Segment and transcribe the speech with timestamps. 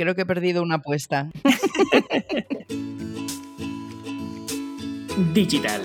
[0.00, 1.28] Creo que he perdido una apuesta.
[5.34, 5.82] Digital.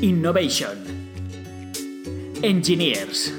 [0.00, 0.78] Innovation.
[2.42, 3.34] Engineers.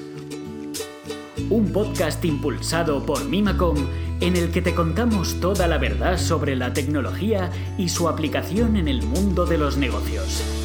[1.50, 3.78] Un podcast impulsado por Mimacom
[4.20, 8.90] en el que te contamos toda la verdad sobre la tecnología y su aplicación en
[8.90, 10.57] el mundo de los negocios.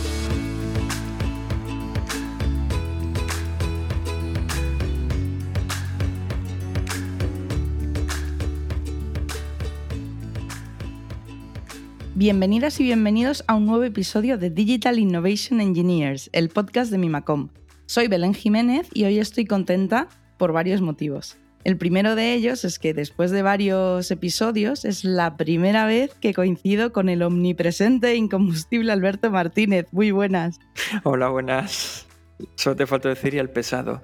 [12.22, 17.48] Bienvenidas y bienvenidos a un nuevo episodio de Digital Innovation Engineers, el podcast de Mimacom.
[17.86, 20.06] Soy Belén Jiménez y hoy estoy contenta
[20.38, 21.36] por varios motivos.
[21.64, 26.32] El primero de ellos es que después de varios episodios es la primera vez que
[26.32, 29.88] coincido con el omnipresente e incombustible Alberto Martínez.
[29.90, 30.60] Muy buenas.
[31.02, 32.06] Hola, buenas.
[32.54, 34.00] Solo te falta decir y el pesado.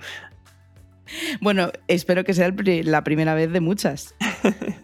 [1.41, 4.12] Bueno, espero que sea la primera vez de muchas.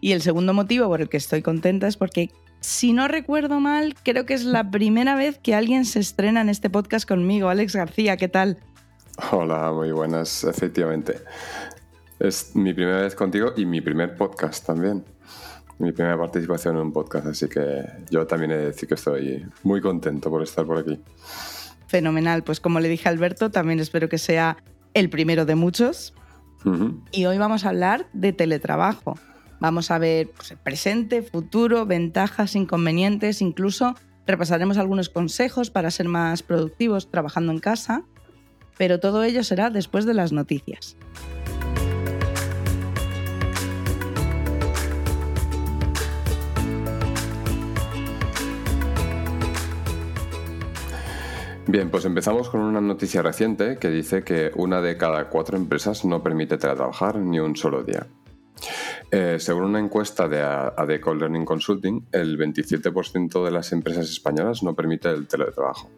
[0.00, 3.94] y el segundo motivo por el que estoy contenta es porque, si no recuerdo mal,
[4.02, 7.48] creo que es la primera vez que alguien se estrena en este podcast conmigo.
[7.48, 8.58] Alex García, ¿qué tal?
[9.32, 11.20] Hola, muy buenas, efectivamente.
[12.20, 15.04] Es mi primera vez contigo y mi primer podcast también.
[15.78, 19.46] Mi primera participación en un podcast, así que yo también he de decir que estoy
[19.62, 21.00] muy contento por estar por aquí.
[21.86, 24.56] Fenomenal, pues como le dije a Alberto, también espero que sea
[24.94, 26.14] el primero de muchos.
[27.12, 29.16] Y hoy vamos a hablar de teletrabajo.
[29.60, 33.94] Vamos a ver pues, presente, futuro, ventajas, inconvenientes, incluso
[34.26, 38.04] repasaremos algunos consejos para ser más productivos trabajando en casa
[38.78, 40.96] pero todo ello será después de las noticias.
[51.66, 56.02] Bien, pues empezamos con una noticia reciente que dice que una de cada cuatro empresas
[56.06, 58.06] no permite teletrabajar ni un solo día.
[59.10, 64.74] Eh, según una encuesta de ADECO Learning Consulting, el 27% de las empresas españolas no
[64.74, 65.90] permite el teletrabajo.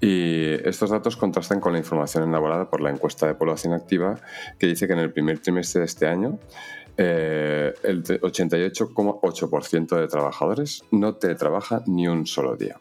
[0.00, 4.14] Y estos datos contrastan con la información elaborada por la encuesta de población activa,
[4.58, 6.38] que dice que en el primer trimestre de este año
[6.96, 12.80] eh, el 88,8% de trabajadores no teletrabaja ni un solo día.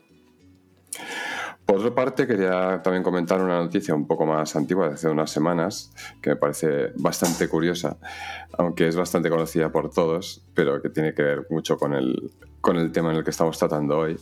[1.68, 5.30] Por otra parte, quería también comentar una noticia un poco más antigua, de hace unas
[5.30, 5.92] semanas,
[6.22, 7.98] que me parece bastante curiosa,
[8.58, 12.78] aunque es bastante conocida por todos, pero que tiene que ver mucho con el, con
[12.78, 14.18] el tema en el que estamos tratando hoy.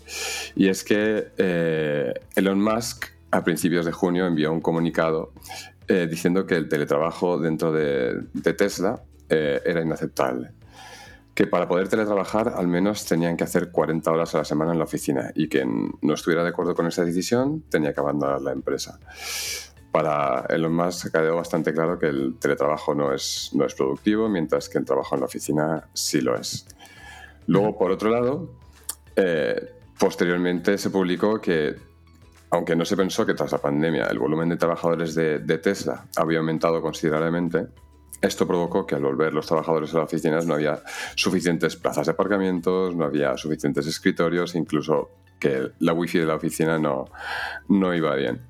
[0.56, 5.32] Y es que eh, Elon Musk, a principios de junio, envió un comunicado
[5.88, 8.24] eh, diciendo que el teletrabajo dentro de,
[8.58, 10.50] Tesla eh, era inaceptable
[11.36, 14.78] que para poder teletrabajar al menos tenían que hacer 40 horas a la semana en
[14.80, 18.54] la oficina y quien no estuviera de acuerdo con esa decisión tenía que abandonar la
[18.54, 19.00] empresa.
[19.92, 24.70] Para Elon Musk quedó bastante claro que el teletrabajo no es, no es productivo, mientras
[24.70, 26.68] que el trabajo en la oficina sí lo es.
[27.48, 28.50] Luego, por otro lado,
[29.18, 31.76] eh, posteriormente se publicó que,
[32.50, 36.06] aunque no se pensó que tras la pandemia el volumen de trabajadores de, de Tesla
[36.16, 37.68] había aumentado considerablemente,
[38.22, 40.82] esto provocó que al volver los trabajadores a las oficinas no había
[41.16, 46.80] suficientes plazas de aparcamientos, no había suficientes escritorios, incluso que la wifi de la oficina
[46.80, 47.06] no,
[47.68, 48.42] no iba bien.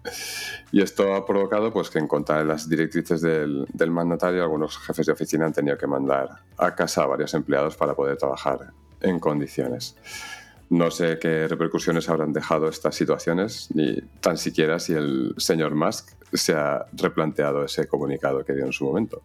[0.72, 4.78] Y esto ha provocado pues, que en contra de las directrices del, del, mandatario, algunos
[4.78, 8.72] jefes de oficina han tenido que mandar a casa a varios empleados para poder trabajar
[9.02, 9.98] en condiciones.
[10.70, 16.10] No sé qué repercusiones habrán dejado estas situaciones, ni tan siquiera si el señor Musk
[16.34, 19.22] se ha replanteado ese comunicado que dio en su momento.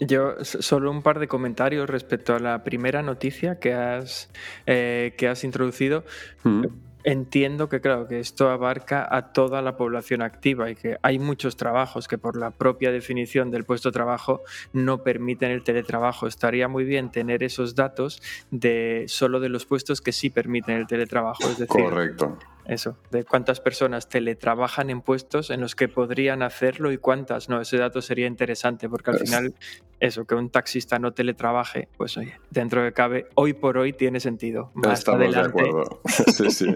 [0.00, 4.30] Yo solo un par de comentarios respecto a la primera noticia que has,
[4.66, 6.04] eh, que has introducido.
[6.44, 6.66] Mm.
[7.04, 11.56] Entiendo que, claro, que esto abarca a toda la población activa y que hay muchos
[11.56, 14.42] trabajos que por la propia definición del puesto de trabajo
[14.72, 16.26] no permiten el teletrabajo.
[16.26, 18.20] Estaría muy bien tener esos datos
[18.50, 21.44] de solo de los puestos que sí permiten el teletrabajo.
[21.44, 22.36] Es decir, Correcto
[22.68, 27.60] eso, de cuántas personas teletrabajan en puestos en los que podrían hacerlo y cuántas no.
[27.60, 29.54] Ese dato sería interesante porque al final,
[30.00, 34.20] eso, que un taxista no teletrabaje, pues oye, dentro de cabe, hoy por hoy tiene
[34.20, 34.70] sentido.
[34.74, 36.00] Más Estamos de acuerdo.
[36.36, 36.66] sí, sí.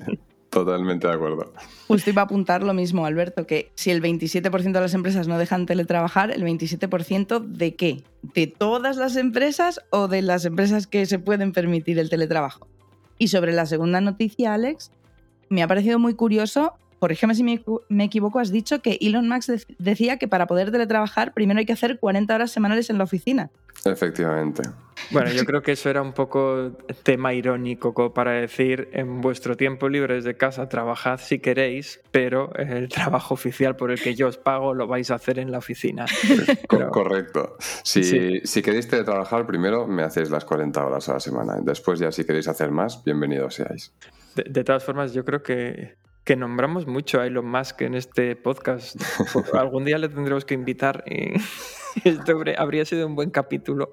[0.49, 1.53] Totalmente de acuerdo.
[1.89, 5.39] Justo iba a apuntar lo mismo, Alberto, que si el 27% de las empresas no
[5.39, 8.05] dejan teletrabajar, ¿el 27% de qué?
[8.35, 12.69] ¿De todas las empresas o de las empresas que se pueden permitir el teletrabajo?
[13.17, 14.91] Y sobre la segunda noticia, Alex,
[15.53, 20.19] me ha parecido muy curioso, corrígeme si me, equivoco, has dicho que Elon Musk decía
[20.19, 23.51] que para poder teletrabajar primero hay que hacer 40 horas semanales en la oficina.
[23.85, 24.63] Efectivamente.
[25.11, 26.73] Bueno, yo creo que eso era un poco
[27.03, 32.55] tema irónico como para decir en vuestro tiempo libre desde casa trabajad si queréis, pero
[32.55, 35.59] el trabajo oficial por el que yo os pago lo vais a hacer en la
[35.59, 36.07] oficina.
[36.93, 37.57] Correcto.
[37.83, 41.57] Si, si queréis trabajar, primero me hacéis las 40 horas a la semana.
[41.61, 43.93] Después ya si queréis hacer más, bienvenidos seáis.
[44.35, 48.97] De todas formas, yo creo que que nombramos mucho a Elon Musk en este podcast.
[49.55, 51.05] Algún día le tendremos que invitar.
[51.07, 51.35] Y...
[52.05, 53.91] Esto habría sido un buen capítulo.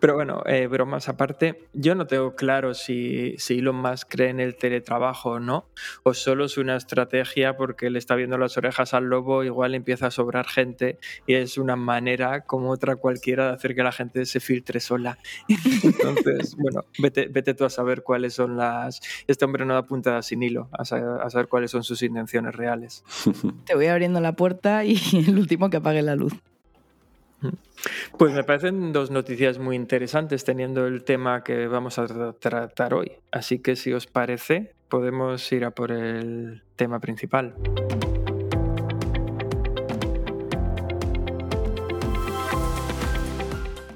[0.00, 4.40] Pero bueno, eh, bromas aparte, yo no tengo claro si, si Elon Musk cree en
[4.40, 5.66] el teletrabajo o no,
[6.02, 10.08] o solo es una estrategia porque le está viendo las orejas al lobo, igual empieza
[10.08, 14.26] a sobrar gente y es una manera como otra cualquiera de hacer que la gente
[14.26, 15.18] se filtre sola.
[15.48, 19.00] Entonces, bueno, vete, vete tú a saber cuáles son las...
[19.26, 22.54] Este hombre no da puntada sin hilo, a saber, a saber cuáles son sus intenciones
[22.54, 23.04] reales.
[23.66, 26.32] Te voy abriendo la puerta y el último que apague la luz.
[28.18, 33.12] Pues me parecen dos noticias muy interesantes teniendo el tema que vamos a tratar hoy.
[33.30, 37.54] Así que si os parece, podemos ir a por el tema principal.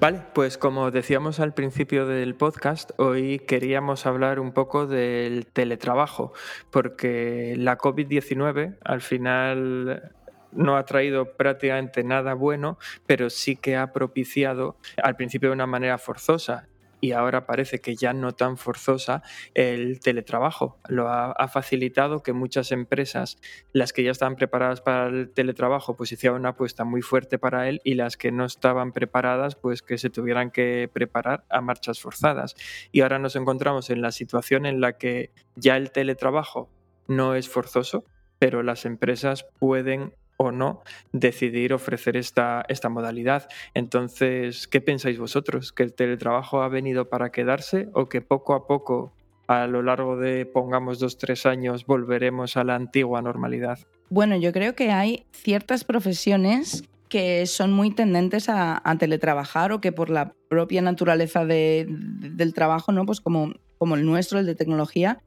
[0.00, 6.32] Vale, pues como decíamos al principio del podcast, hoy queríamos hablar un poco del teletrabajo,
[6.70, 10.10] porque la COVID-19 al final
[10.52, 15.66] no ha traído prácticamente nada bueno, pero sí que ha propiciado, al principio de una
[15.66, 16.66] manera forzosa,
[17.00, 19.22] y ahora parece que ya no tan forzosa
[19.54, 20.78] el teletrabajo.
[20.88, 23.38] Lo ha, facilitado que muchas empresas,
[23.72, 27.68] las que ya estaban preparadas para el teletrabajo, pues hicieron una apuesta muy fuerte para
[27.68, 32.00] él y las que no estaban preparadas, pues que se tuvieran que preparar a marchas
[32.00, 32.54] forzadas.
[32.92, 36.70] Y ahora nos encontramos en la situación en la que ya el teletrabajo
[37.08, 38.04] no es forzoso,
[38.38, 40.80] pero las empresas pueden o no
[41.12, 43.46] decidir ofrecer esta, esta modalidad.
[43.74, 45.70] Entonces, ¿qué pensáis vosotros?
[45.70, 49.12] ¿Que el teletrabajo ha venido para quedarse o que poco a poco,
[49.48, 53.80] a lo largo de, pongamos, dos, tres años, volveremos a la antigua normalidad?
[54.08, 59.92] Bueno, yo creo que hay ciertas profesiones que son muy tendentes a, teletrabajar o que
[59.92, 63.04] por la propia naturaleza del trabajo, ¿no?
[63.04, 65.20] Pues como, como el nuestro, el de tecnología,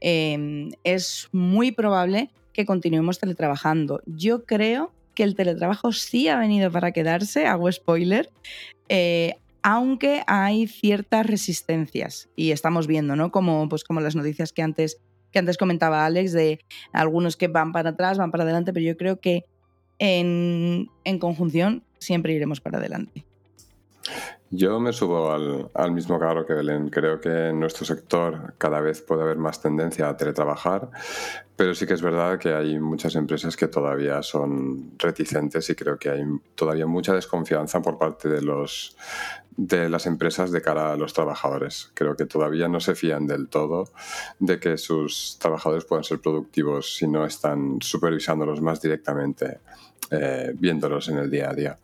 [0.00, 4.02] eh, es muy probable que continuemos teletrabajando.
[4.06, 8.30] Yo creo que el teletrabajo sí ha venido para quedarse, hago spoiler,
[8.88, 13.30] eh, aunque hay ciertas resistencias y estamos viendo, ¿no?
[13.30, 15.00] Como, pues, como las noticias que antes,
[15.32, 16.60] que antes comentaba Alex, de
[16.92, 19.44] algunos que van para atrás, van para adelante, pero yo creo que
[19.98, 23.26] en, en conjunción siempre iremos para adelante.
[24.52, 26.90] Yo me subo al, mismo carro que Belén.
[26.90, 30.90] Creo que en nuestro sector cada vez puede haber más tendencia a teletrabajar,
[31.54, 36.00] pero sí que es verdad que hay muchas empresas que todavía son reticentes y creo
[36.00, 36.24] que hay
[36.56, 38.96] todavía mucha desconfianza por parte de, los,
[39.56, 41.92] de las empresas de cara a los trabajadores.
[41.94, 43.84] Creo que todavía no se fían del todo
[44.40, 49.60] de que sus trabajadores puedan ser productivos si no están supervisándolos más directamente,
[50.10, 51.78] eh, viéndolos en el día a día.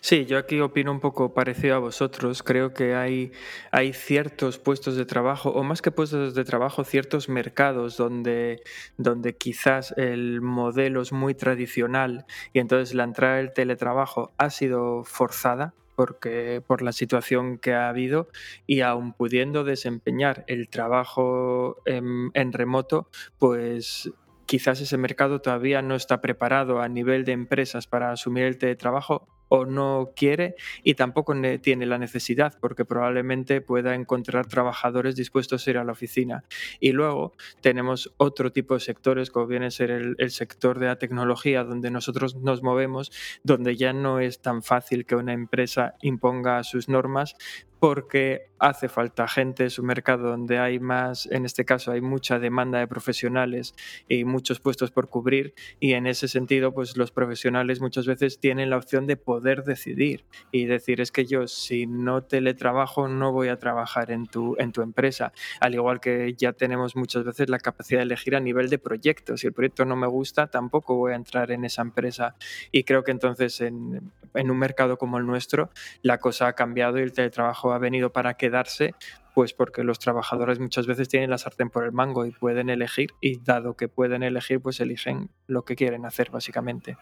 [0.00, 2.42] Sí, yo aquí opino un poco parecido a vosotros.
[2.42, 3.32] Creo que hay,
[3.70, 8.62] hay ciertos puestos de trabajo, o más que puestos de trabajo, ciertos mercados donde,
[8.96, 15.04] donde quizás el modelo es muy tradicional y entonces la entrada del teletrabajo ha sido
[15.04, 18.28] forzada porque por la situación que ha habido
[18.66, 23.08] y aún pudiendo desempeñar el trabajo en, en remoto,
[23.38, 24.10] pues
[24.50, 29.28] quizás ese mercado todavía no está preparado a nivel de empresas para asumir el teletrabajo
[29.46, 35.70] o no quiere y tampoco tiene la necesidad porque probablemente pueda encontrar trabajadores dispuestos a
[35.70, 36.42] ir a la oficina.
[36.80, 40.86] Y luego tenemos otro tipo de sectores como viene a ser el, el sector de
[40.86, 43.12] la tecnología donde nosotros nos movemos,
[43.44, 47.36] donde ya no es tan fácil que una empresa imponga sus normas
[47.80, 52.38] porque hace falta gente, es un mercado donde hay más, en este caso hay mucha
[52.38, 53.74] demanda de profesionales
[54.06, 55.54] y muchos puestos por cubrir.
[55.80, 60.26] Y en ese sentido pues los profesionales muchas veces tienen la opción de poder decidir
[60.52, 64.72] y decir es que yo si no teletrabajo no voy a trabajar en tu, en
[64.72, 68.68] tu empresa, al igual que ya tenemos muchas veces la capacidad de elegir a nivel
[68.68, 72.36] de proyecto, si el proyecto no me gusta tampoco voy a entrar en esa empresa.
[72.72, 75.70] Y creo que entonces en, en un mercado como el nuestro
[76.02, 78.94] la cosa ha cambiado y el teletrabajo ha venido para quedarse,
[79.34, 83.10] pues porque los trabajadores muchas veces tienen la sartén por el mango y pueden elegir,
[83.20, 86.96] y dado que pueden elegir, pues eligen lo que quieren hacer, básicamente.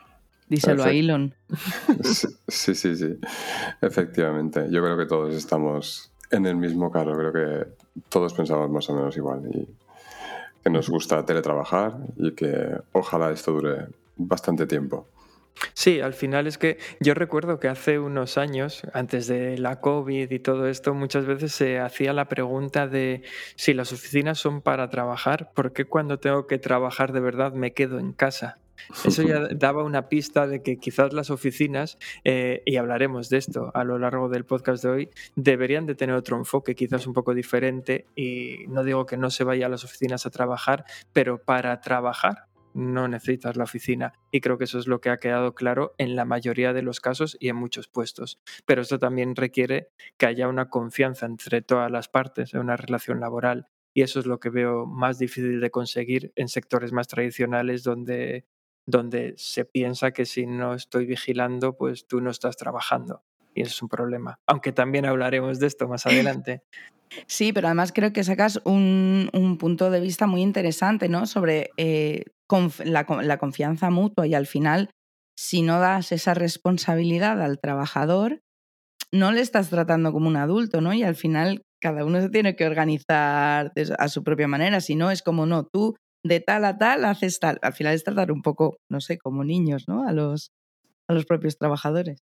[0.48, 1.34] Díselo a Elon.
[2.48, 3.18] Sí, sí, sí,
[3.80, 4.68] efectivamente.
[4.70, 7.68] Yo creo que todos estamos en el mismo carro, creo que
[8.08, 9.68] todos pensamos más o menos igual y
[10.62, 15.06] que nos gusta teletrabajar y que ojalá esto dure bastante tiempo.
[15.74, 20.30] Sí, al final es que yo recuerdo que hace unos años, antes de la COVID
[20.30, 23.22] y todo esto, muchas veces se hacía la pregunta de
[23.56, 27.72] si las oficinas son para trabajar, ¿por qué cuando tengo que trabajar de verdad me
[27.72, 28.58] quedo en casa?
[29.04, 33.70] Eso ya daba una pista de que quizás las oficinas, eh, y hablaremos de esto
[33.74, 37.34] a lo largo del podcast de hoy, deberían de tener otro enfoque, quizás un poco
[37.34, 38.06] diferente.
[38.14, 42.46] Y no digo que no se vaya a las oficinas a trabajar, pero para trabajar
[42.74, 44.12] no necesitas la oficina.
[44.30, 47.00] Y creo que eso es lo que ha quedado claro en la mayoría de los
[47.00, 48.38] casos y en muchos puestos.
[48.66, 53.20] Pero esto también requiere que haya una confianza entre todas las partes en una relación
[53.20, 53.68] laboral.
[53.94, 58.46] Y eso es lo que veo más difícil de conseguir en sectores más tradicionales donde,
[58.86, 63.24] donde se piensa que si no estoy vigilando, pues tú no estás trabajando.
[63.54, 64.38] Y eso es un problema.
[64.46, 66.62] Aunque también hablaremos de esto más adelante.
[67.26, 71.24] Sí, pero además creo que sacas un, punto de vista muy interesante, ¿no?
[71.24, 72.24] Sobre eh,
[72.84, 74.90] la, confianza mutua y al final,
[75.36, 78.40] si no das esa responsabilidad al trabajador,
[79.12, 80.92] no le estás tratando como un adulto, ¿no?
[80.92, 85.10] Y al final cada uno se tiene que organizar a su propia manera, si no
[85.10, 87.58] es como, no, tú de tal a tal haces tal.
[87.62, 90.06] Al final es tratar un poco, no sé, como niños, ¿no?
[90.06, 90.50] A los,
[91.08, 92.20] a los propios trabajadores.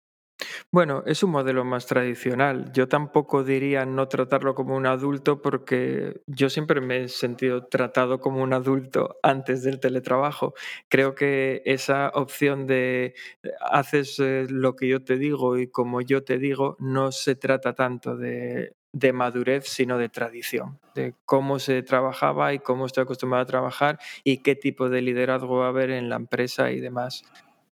[0.72, 2.72] Bueno, es un modelo más tradicional.
[2.74, 8.20] Yo tampoco diría no tratarlo como un adulto porque yo siempre me he sentido tratado
[8.20, 10.54] como un adulto antes del teletrabajo.
[10.88, 13.16] Creo que esa opción de
[13.62, 17.74] haces eh, lo que yo te digo y como yo te digo no se trata
[17.74, 23.44] tanto de, de madurez, sino de tradición, de cómo se trabajaba y cómo estoy acostumbrado
[23.44, 27.24] a trabajar y qué tipo de liderazgo va a haber en la empresa y demás.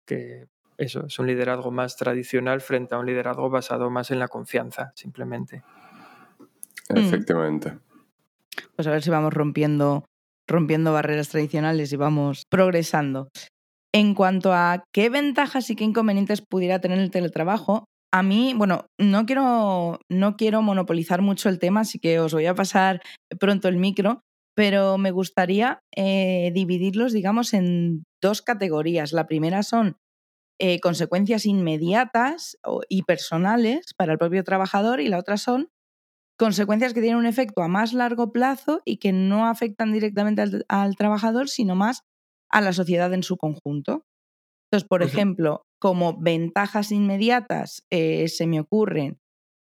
[0.07, 0.47] Que
[0.81, 4.93] eso, es un liderazgo más tradicional frente a un liderazgo basado más en la confianza,
[4.95, 5.63] simplemente.
[6.89, 6.97] Mm.
[6.97, 7.79] Efectivamente.
[8.75, 10.07] Pues a ver si vamos rompiendo,
[10.49, 13.29] rompiendo barreras tradicionales y vamos progresando.
[13.93, 18.87] En cuanto a qué ventajas y qué inconvenientes pudiera tener el teletrabajo, a mí, bueno,
[18.99, 23.03] no quiero, no quiero monopolizar mucho el tema, así que os voy a pasar
[23.39, 24.23] pronto el micro,
[24.57, 29.13] pero me gustaría eh, dividirlos, digamos, en dos categorías.
[29.13, 29.97] La primera son
[30.63, 32.59] eh, consecuencias inmediatas
[32.91, 35.71] y personales para el propio trabajador y la otra son
[36.39, 40.97] consecuencias que tienen un efecto a más largo plazo y que no afectan directamente al,
[40.97, 42.03] trabajador, sino más
[42.51, 44.05] a la sociedad en su conjunto.
[44.67, 49.19] Entonces, por ejemplo, como ventajas inmediatas eh, se me ocurren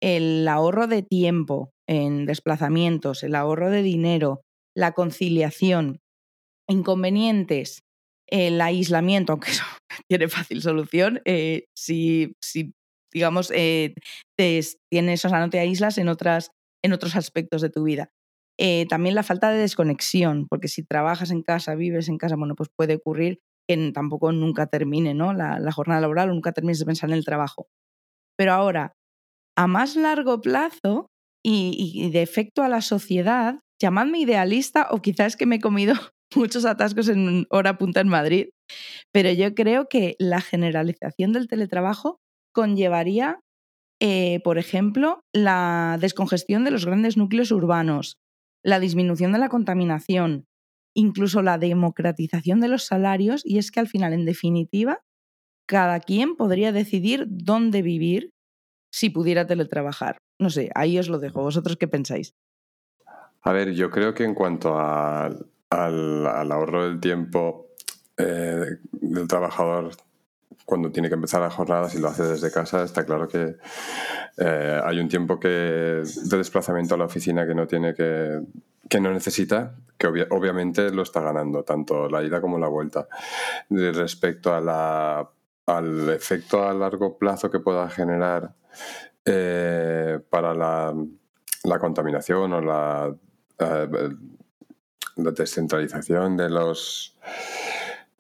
[0.01, 4.43] el ahorro de tiempo en desplazamientos, el ahorro de dinero,
[4.75, 6.01] la conciliación,
[6.69, 7.85] inconvenientes,
[8.33, 9.65] el aislamiento, aunque eso
[10.09, 12.73] tiene fácil solución, eh, si, si,
[13.13, 13.95] digamos, eh,
[14.37, 14.61] te
[14.91, 16.51] tienes, o sea, no te aíslas en, otras,
[16.83, 18.09] en otros aspectos de tu vida.
[18.59, 22.55] Eh, también la falta de desconexión, porque si trabajas en casa, vives en casa, bueno,
[22.55, 25.33] pues puede ocurrir que tampoco nunca termine ¿no?
[25.33, 27.69] la, jornada laboral o nunca termines de pensar en el trabajo.
[28.37, 28.95] Pero ahora,
[29.57, 31.11] a más largo plazo
[31.45, 35.95] y, y de efecto a la sociedad, llamadme idealista o quizás que me he comido
[36.37, 38.49] muchos atascos en hora punta en Madrid,
[39.13, 42.21] pero yo creo que la generalización del teletrabajo
[42.53, 43.41] conllevaría,
[44.01, 48.17] eh, por ejemplo, la descongestión de los grandes núcleos urbanos,
[48.65, 50.47] la disminución de la contaminación,
[50.95, 55.01] incluso la democratización de los salarios, y es que al final, en definitiva,
[55.67, 58.31] cada quien podría decidir dónde vivir
[58.93, 60.19] si pudiera teletrabajar.
[60.39, 61.43] No sé, ahí os lo dejo.
[61.43, 62.35] ¿Vosotros qué pensáis?
[63.41, 64.79] A ver, yo creo que en cuanto
[65.73, 67.69] al, al, ahorro del tiempo
[68.17, 69.91] eh, del trabajador
[70.65, 73.57] cuando tiene que empezar la jornada, si lo hace desde casa, está claro que
[74.39, 78.41] eh, hay un tiempo que, de desplazamiento a la oficina que no tiene que,
[78.89, 83.09] que no necesita, que obviamente lo está ganando, tanto la ida como la vuelta.
[83.71, 88.55] respecto al efecto a largo plazo que pueda generar
[89.25, 90.95] eh, para la,
[91.65, 93.15] la, contaminación o la,
[95.25, 97.17] la descentralización de los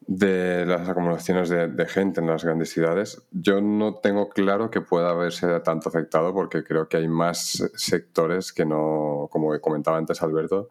[0.06, 5.10] de las acumulaciones de, gente en las grandes ciudades, yo no tengo claro que pueda
[5.10, 10.68] haberse tanto afectado porque creo que hay más sectores que no, como comentaba antes Alberto,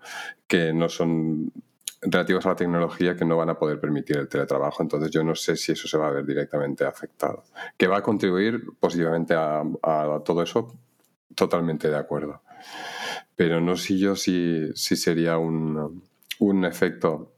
[0.48, 1.52] que no son
[2.02, 4.82] relativos a la tecnología que no van a poder permitir el teletrabajo.
[4.82, 7.44] Entonces yo no sé si eso se va a ver directamente afectado.
[7.78, 9.64] Que va a contribuir positivamente a,
[10.26, 10.76] todo eso,
[11.36, 12.42] totalmente de acuerdo.
[13.36, 16.04] Pero no sé yo si, si sería un,
[16.42, 17.32] un efecto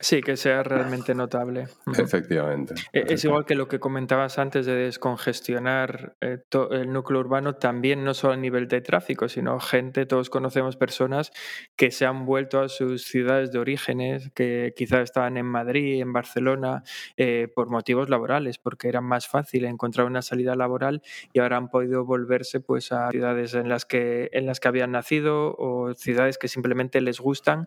[0.00, 1.66] Sí, que sea realmente notable.
[1.98, 2.74] Efectivamente.
[2.92, 6.38] E, es igual que lo que comentabas antes de descongestionar eh,
[6.70, 11.32] el núcleo urbano, también no solo a nivel de tráfico, sino gente, todos conocemos personas
[11.74, 16.12] que se han vuelto a sus ciudades de orígenes, que quizás estaban en Madrid, en
[16.12, 16.84] Barcelona,
[17.16, 21.70] eh, por motivos laborales, porque era más fácil encontrar una salida laboral y ahora han
[21.70, 26.38] podido volverse pues, a ciudades en las, que, en las que habían nacido o ciudades
[26.38, 27.66] que simplemente les gustan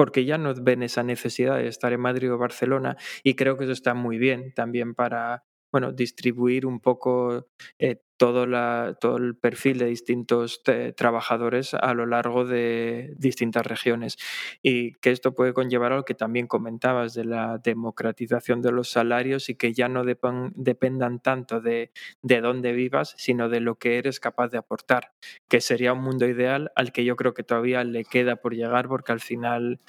[0.00, 3.64] porque ya no ven esa necesidad de estar en Madrid o Barcelona y creo que
[3.64, 9.34] eso está muy bien también para bueno, distribuir un poco eh, todo, la, todo el
[9.34, 14.18] perfil de distintos eh, trabajadores a lo largo de distintas regiones.
[14.62, 18.90] Y que esto puede conllevar a lo que también comentabas de la democratización de los
[18.90, 23.96] salarios y que ya no dependan tanto de, de dónde vivas, sino de lo que
[23.96, 25.12] eres capaz de aportar,
[25.48, 28.86] que sería un mundo ideal al que yo creo que todavía le queda por llegar
[28.86, 29.80] porque al final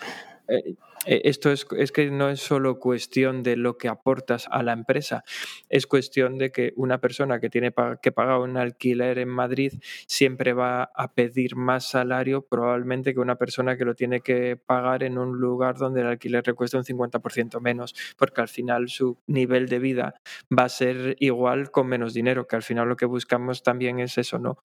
[0.51, 4.61] eh, eh, esto es, es, que no es solo cuestión de lo que aportas a
[4.63, 5.23] la empresa,
[5.69, 9.73] es cuestión de que una persona que tiene que pagar un alquiler en Madrid
[10.07, 15.03] siempre va a pedir más salario probablemente que una persona que lo tiene que pagar
[15.03, 19.17] en un lugar donde el alquiler le cuesta un 50% menos, porque al final su
[19.27, 20.15] nivel de vida
[20.55, 24.17] va a ser igual con menos dinero, que al final lo que buscamos también es
[24.17, 24.59] eso, ¿no?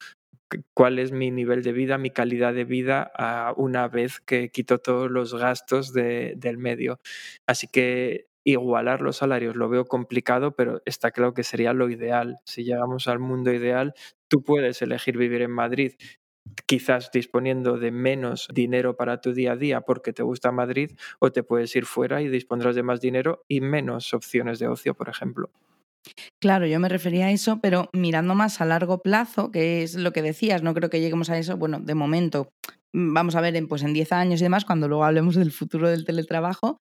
[0.74, 3.12] Cuál es mi nivel de vida, mi calidad de vida
[3.56, 7.00] una vez que quito todos los gastos del medio.
[7.46, 12.38] Así que igualar los salarios lo veo complicado, pero está claro que sería lo ideal.
[12.44, 13.94] Si llegamos al mundo ideal,
[14.28, 15.94] tú puedes elegir vivir en Madrid,
[16.66, 21.32] quizás disponiendo de menos dinero para tu día a día porque te gusta Madrid, o
[21.32, 25.08] te puedes ir fuera y dispondrás de más dinero y menos opciones de ocio, por
[25.08, 25.50] ejemplo.
[26.40, 30.12] Claro, yo me refería a eso, pero mirando más a largo plazo, que es lo
[30.12, 32.48] que decías, no creo que lleguemos a eso, bueno, de momento,
[32.92, 35.52] mm, vamos a ver en, pues en 10 años y demás, cuando luego hablemos del
[35.52, 36.78] futuro del teletrabajo,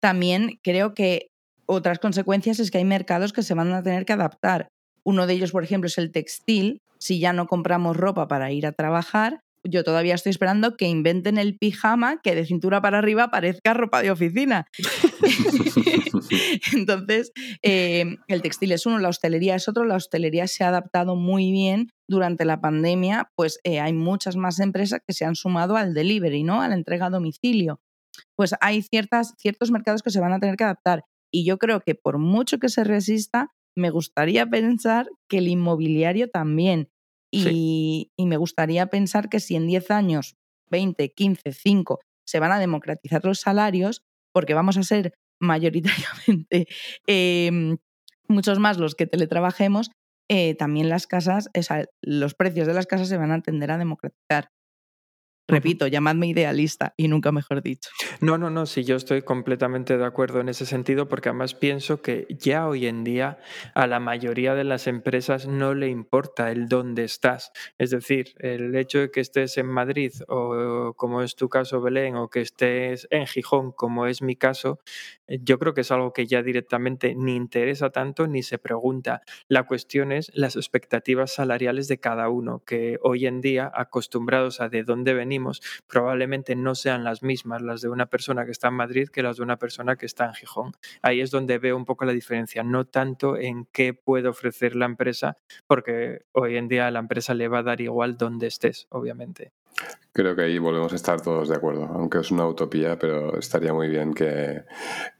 [0.00, 1.28] también creo que
[1.66, 4.68] otras consecuencias es que hay mercados que se van a tener que adaptar.
[5.04, 6.80] Uno de ellos, por ejemplo, es el textil.
[6.98, 11.38] Si ya no compramos ropa para ir a trabajar, yo todavía estoy esperando que inventen
[11.38, 14.66] el pijama que de cintura para arriba parezca ropa de oficina.
[16.72, 19.84] Entonces, eh, el textil es uno, la hostelería es otro.
[19.84, 24.60] La hostelería se ha adaptado muy bien durante la pandemia, pues eh, hay muchas más
[24.60, 26.60] empresas que se han sumado al delivery, ¿no?
[26.60, 27.80] A la entrega a domicilio.
[28.36, 31.04] Pues hay ciertas, ciertos mercados que se van a tener que adaptar.
[31.32, 36.30] Y yo creo que por mucho que se resista, me gustaría pensar que el inmobiliario
[36.30, 36.90] también.
[37.36, 40.36] Y, me gustaría pensar que si en 10 años,
[40.70, 46.66] 20, 15, 5, se van a democratizar los salarios, porque vamos a ser mayoritariamente
[47.06, 47.76] em,
[48.28, 49.90] muchos más los que teletrabajemos,
[50.28, 51.50] eh, también las casas,
[52.00, 54.48] los precios de las casas se van a tender a democratizar.
[55.46, 57.90] Repito, llamadme idealista y nunca mejor dicho.
[58.20, 62.00] No, no, no, sí, yo estoy completamente de acuerdo en ese sentido porque además pienso
[62.00, 63.38] que ya hoy en día
[63.74, 67.52] a la mayoría de las empresas no le importa el dónde estás.
[67.76, 72.16] Es decir, el hecho de que estés en Madrid o como es tu caso Belén
[72.16, 74.80] o que estés en Gijón como es mi caso,
[75.26, 79.20] eh, yo creo que es algo que ya directamente ni interesa tanto ni se pregunta.
[79.48, 84.70] La cuestión es las expectativas salariales de cada uno, que hoy en día acostumbrados a
[84.70, 85.33] de dónde venir
[85.86, 89.36] probablemente no sean las mismas las de una persona que está en Madrid que las
[89.36, 90.72] de una persona que está en Gijón.
[91.02, 94.86] Ahí es donde veo un poco la diferencia, no tanto en qué puede ofrecer la
[94.86, 99.52] empresa, porque hoy en día la empresa le va a dar igual donde estés, obviamente.
[100.12, 103.72] Creo que ahí volvemos a estar todos de acuerdo, aunque es una utopía, pero estaría
[103.72, 104.62] muy bien que,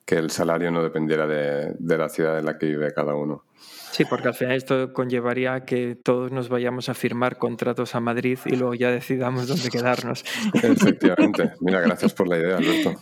[0.07, 3.44] el salario no dependiera de, de la ciudad en la que vive cada uno.
[3.95, 8.01] Sí, porque al final esto conllevaría a que todos nos vayamos a firmar contratos a
[8.01, 10.25] Madrid y luego ya decidamos dónde quedarnos.
[10.53, 11.53] Efectivamente.
[11.61, 13.01] Mira, gracias por la idea, Alberto.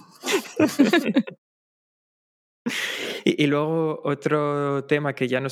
[3.24, 5.48] Y, luego otro tema que ya no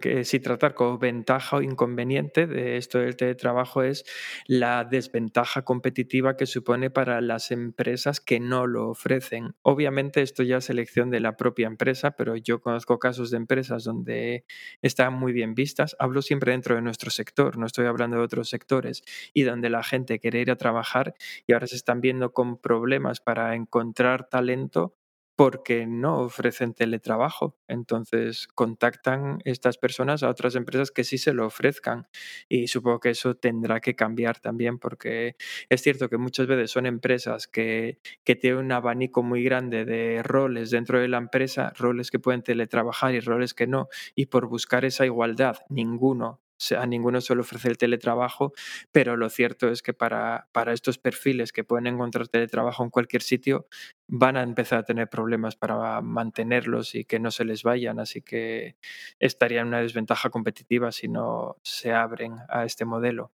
[0.00, 4.04] que si tratar como ventaja o inconveniente de esto del teletrabajo es
[4.46, 9.54] la desventaja competitiva que supone para las empresas que no lo ofrecen.
[9.62, 13.84] Obviamente esto ya es elección de la propia empresa, pero yo conozco casos de empresas
[13.84, 14.44] donde
[14.82, 15.96] están muy bien vistas.
[15.98, 19.82] Hablo siempre dentro de nuestro sector, no estoy hablando de otros sectores, y donde la
[19.82, 21.14] gente quiere ir a trabajar
[21.46, 24.94] y ahora se están viendo con problemas para encontrar talento
[25.36, 27.56] porque no ofrecen teletrabajo.
[27.68, 32.06] Entonces contactan estas personas a otras empresas que sí se lo ofrezcan.
[32.48, 35.36] Y supongo que eso tendrá que cambiar también porque
[35.68, 40.22] es cierto que muchas veces son empresas que, que tienen un abanico muy grande de
[40.22, 43.88] roles dentro de la empresa, roles que pueden teletrabajar y roles que no.
[44.14, 46.43] Y por buscar esa igualdad, ninguno
[46.76, 48.52] a ninguno suele ofrecer el teletrabajo,
[48.92, 53.22] pero lo cierto es que para, para estos perfiles que pueden encontrar teletrabajo en cualquier
[53.22, 53.66] sitio,
[54.08, 58.22] van a empezar a tener problemas para mantenerlos y que no se les vayan, así
[58.22, 58.76] que
[59.18, 63.32] estaría en una desventaja competitiva si no se abren a este modelo.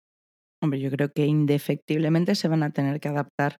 [0.60, 3.56] Hombre, yo creo que indefectiblemente se van a tener que adaptar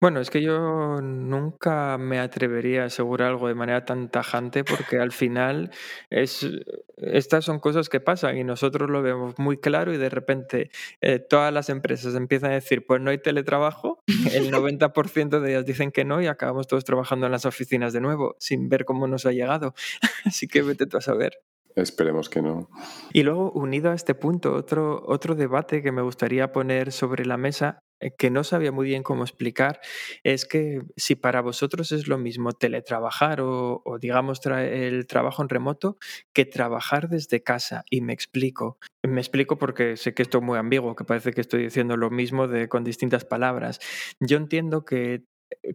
[0.00, 4.98] bueno, es que yo nunca me atrevería a asegurar algo de manera tan tajante porque
[4.98, 5.70] al final
[6.08, 6.48] es,
[6.96, 10.70] estas son cosas que pasan y nosotros lo vemos muy claro y de repente
[11.00, 15.66] eh, todas las empresas empiezan a decir, pues no hay teletrabajo, el 90% de ellas
[15.66, 19.06] dicen que no y acabamos todos trabajando en las oficinas de nuevo sin ver cómo
[19.06, 19.74] nos ha llegado.
[20.24, 21.38] Así que vete tú a saber.
[21.76, 22.68] Esperemos que no.
[23.12, 27.36] Y luego, unido a este punto, otro, otro debate que me gustaría poner sobre la
[27.36, 27.84] mesa
[28.18, 29.80] que no sabía muy bien cómo explicar
[30.22, 35.98] es que si para vosotros es lo mismo teletrabajar o, digamos el trabajo en remoto
[36.32, 37.84] que trabajar desde casa.
[37.90, 38.78] Y me explico.
[39.02, 42.10] Me explico porque sé que esto es muy ambiguo, que parece que estoy diciendo lo
[42.10, 43.80] mismo de, con distintas palabras.
[44.20, 45.24] Yo entiendo que eh,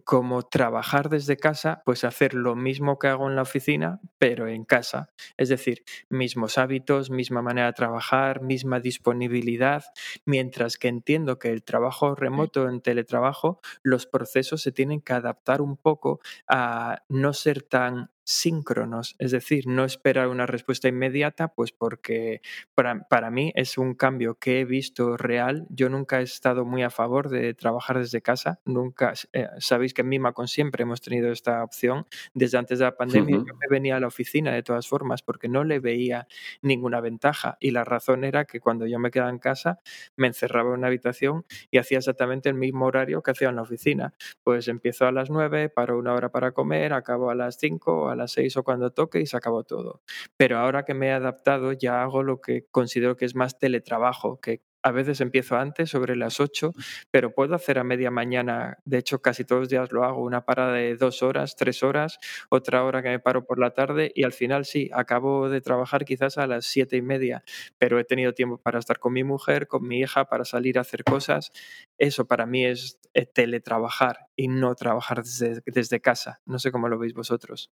[0.04, 4.64] como trabajar desde casa, pues hacer lo mismo que hago en la oficina, pero en
[4.64, 5.08] casa.
[5.36, 9.84] Es decir, mismos hábitos, misma manera de trabajar, misma disponibilidad,
[10.24, 15.60] mientras que entiendo que el trabajo remoto en teletrabajo, los procesos se tienen que adaptar
[15.60, 21.70] un poco a no ser tan síncronos, es decir, no esperar una respuesta inmediata, pues
[21.70, 22.42] porque
[22.74, 25.64] para, para, mí es un cambio que he visto real.
[25.70, 29.46] Yo nunca he estado muy a favor de trabajar desde casa, nunca, eh,
[29.86, 33.54] sabéis que en Mimacon siempre hemos tenido esta opción, desde antes de la pandemia yo
[33.54, 36.26] me venía a la oficina de todas formas porque no le veía
[36.60, 39.78] ninguna ventaja y la razón era que cuando yo me quedaba en casa
[40.16, 43.62] me encerraba en una habitación y hacía exactamente el mismo horario que hacía en la
[43.62, 48.14] oficina, pues empiezo a las 9, paro una hora para comer, acabo a las 5,
[48.16, 50.02] las seis o cuando toque y se acabó todo.
[50.36, 54.40] Pero ahora que me he adaptado ya hago lo que considero que es más teletrabajo,
[54.40, 56.72] que a veces empiezo antes, sobre las 8,
[57.10, 60.44] pero puedo hacer a media mañana, de hecho casi todos los días lo hago, una
[60.44, 62.20] parada de dos horas, tres horas,
[62.50, 66.04] otra hora que me paro por la tarde y al final sí, acabo de trabajar
[66.04, 67.42] quizás a las siete y media,
[67.78, 70.82] pero he tenido tiempo para estar con mi mujer, con mi hija, para salir a
[70.82, 71.50] hacer cosas.
[71.98, 76.40] Eso para mí es eh, teletrabajar y no trabajar desde, desde casa.
[76.46, 77.72] No sé cómo lo veis vosotros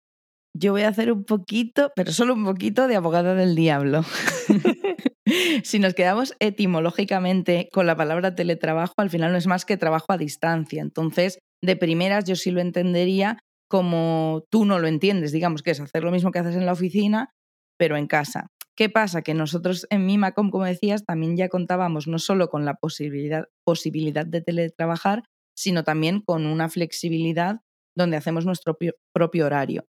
[0.53, 4.03] yo voy a hacer un poquito, pero solo un poquito de abogada del diablo.
[5.63, 10.07] si nos quedamos etimológicamente con la palabra teletrabajo, al final no es más que trabajo
[10.09, 10.81] a distancia.
[10.81, 13.39] Entonces, de primeras yo sí lo entendería
[13.69, 16.73] como tú no lo entiendes, digamos que es hacer lo mismo que haces en la
[16.73, 17.29] oficina,
[17.77, 18.47] pero en casa.
[18.75, 19.21] ¿Qué pasa?
[19.21, 24.25] Que nosotros en Mimacom, como decías, también ya contábamos no solo con la posibilidad, posibilidad
[24.25, 25.23] de teletrabajar,
[25.55, 27.61] sino también con una flexibilidad
[27.95, 28.77] donde hacemos nuestro
[29.13, 29.85] propio horario.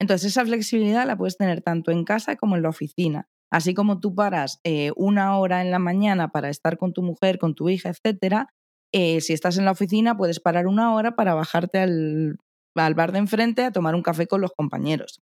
[0.00, 3.28] Entonces, esa flexibilidad la puedes tener tanto en casa como en la oficina.
[3.50, 7.38] Así como tú paras eh, una hora en la mañana para estar con tu mujer,
[7.38, 8.48] con tu hija, etcétera,
[8.92, 12.36] eh, si estás en la oficina puedes parar una hora para bajarte al,
[12.74, 15.20] bar de enfrente a tomar un café con los compañeros.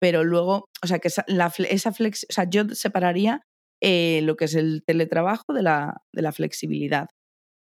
[0.00, 1.24] Pero luego, o sea, que esa,
[1.68, 3.42] esa flex, o sea, yo separaría
[3.80, 7.08] eh, lo que es el teletrabajo de la, de la flexibilidad.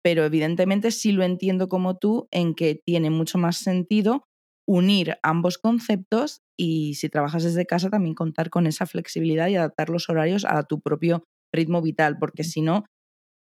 [0.02, 4.24] Pero evidentemente sí lo entiendo como tú en que tiene mucho más sentido
[4.68, 9.88] unir ambos conceptos y si trabajas desde casa también contar con esa flexibilidad y adaptar
[9.88, 12.84] los horarios a tu propio ritmo vital, porque si no,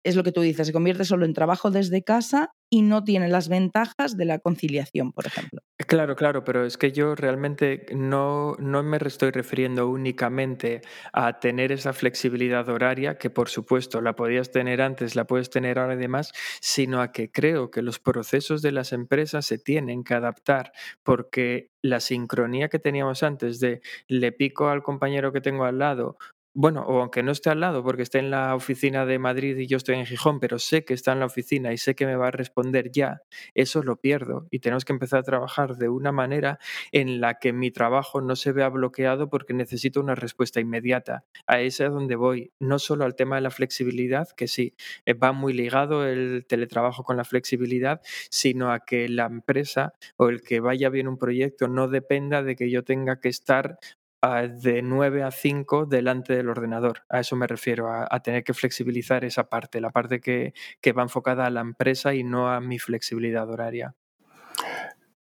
[0.03, 3.27] es lo que tú dices, se convierte solo en trabajo desde casa y no tiene
[3.27, 5.61] las ventajas de la conciliación, por ejemplo.
[5.87, 10.81] Claro, claro, pero es que yo realmente no, no me estoy refiriendo únicamente
[11.11, 15.79] a tener esa flexibilidad horaria, que por supuesto la podías tener antes, la puedes tener
[15.79, 16.31] ahora y demás,
[16.61, 20.71] sino a que creo que los procesos de las empresas se tienen que adaptar
[21.03, 26.17] porque la sincronía que teníamos antes de le pico al compañero que tengo al lado
[26.53, 29.67] bueno, o aunque no esté al lado porque esté en la oficina de Madrid y
[29.67, 32.15] yo estoy en Gijón, pero sé que está en la oficina y sé que me
[32.17, 33.21] va a responder ya,
[33.53, 36.59] eso lo pierdo y tenemos que empezar a trabajar de una manera
[36.91, 41.23] en la que mi trabajo no se vea bloqueado porque necesito una respuesta inmediata.
[41.47, 45.13] A ese es donde voy, no solo al tema de la flexibilidad, que sí, eh,
[45.13, 50.41] va muy ligado el teletrabajo con la flexibilidad, sino a que la empresa o el
[50.41, 53.77] que vaya bien un proyecto no dependa de que yo tenga que estar
[54.21, 57.03] de 9 a 5 delante del ordenador.
[57.09, 60.53] A eso me refiero, a, tener que flexibilizar esa parte, la parte que,
[60.93, 63.95] va enfocada a la empresa y no a mi flexibilidad horaria.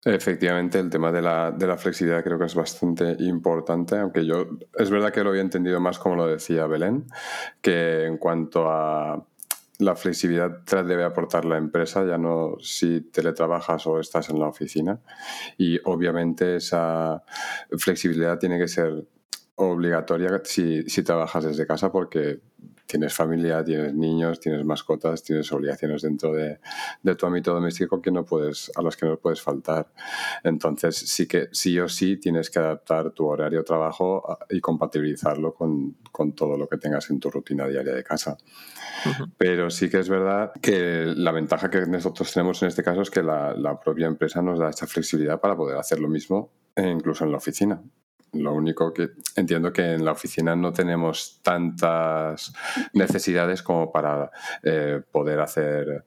[0.04, 4.48] Efectivamente, el tema de la, de la, flexibilidad creo que es bastante importante, aunque yo
[4.76, 7.06] es verdad que lo había entendido más como lo decía Belén,
[7.62, 9.24] que en cuanto a
[9.82, 14.48] la flexibilidad te debe aportar la empresa, ya no si teletrabajas o estás en la
[14.48, 15.02] oficina.
[15.58, 17.24] Y obviamente esa
[17.78, 19.06] flexibilidad tiene que ser
[19.56, 22.42] obligatoria si, si trabajas desde casa porque
[22.92, 26.60] tienes familia, tienes niños, tienes mascotas, tienes obligaciones dentro de,
[27.16, 29.88] tu ámbito doméstico que no puedes, a las que no puedes faltar.
[30.44, 34.60] Entonces, sí que sí o sí tienes que adaptar tu horario de trabajo ah, y
[34.60, 35.96] compatibilizarlo con,
[36.36, 38.38] todo lo que tengas en tu rutina diaria de casa.
[39.38, 43.10] Pero sí que es verdad que la ventaja que nosotros tenemos en este caso es
[43.10, 46.88] que la, la propia empresa nos da esta flexibilidad para poder hacer lo mismo e
[46.88, 47.82] incluso en la oficina.
[48.34, 52.54] Lo único que entiendo que en la oficina no tenemos tantas
[52.94, 54.32] necesidades como para
[54.64, 56.06] eh, poder hacer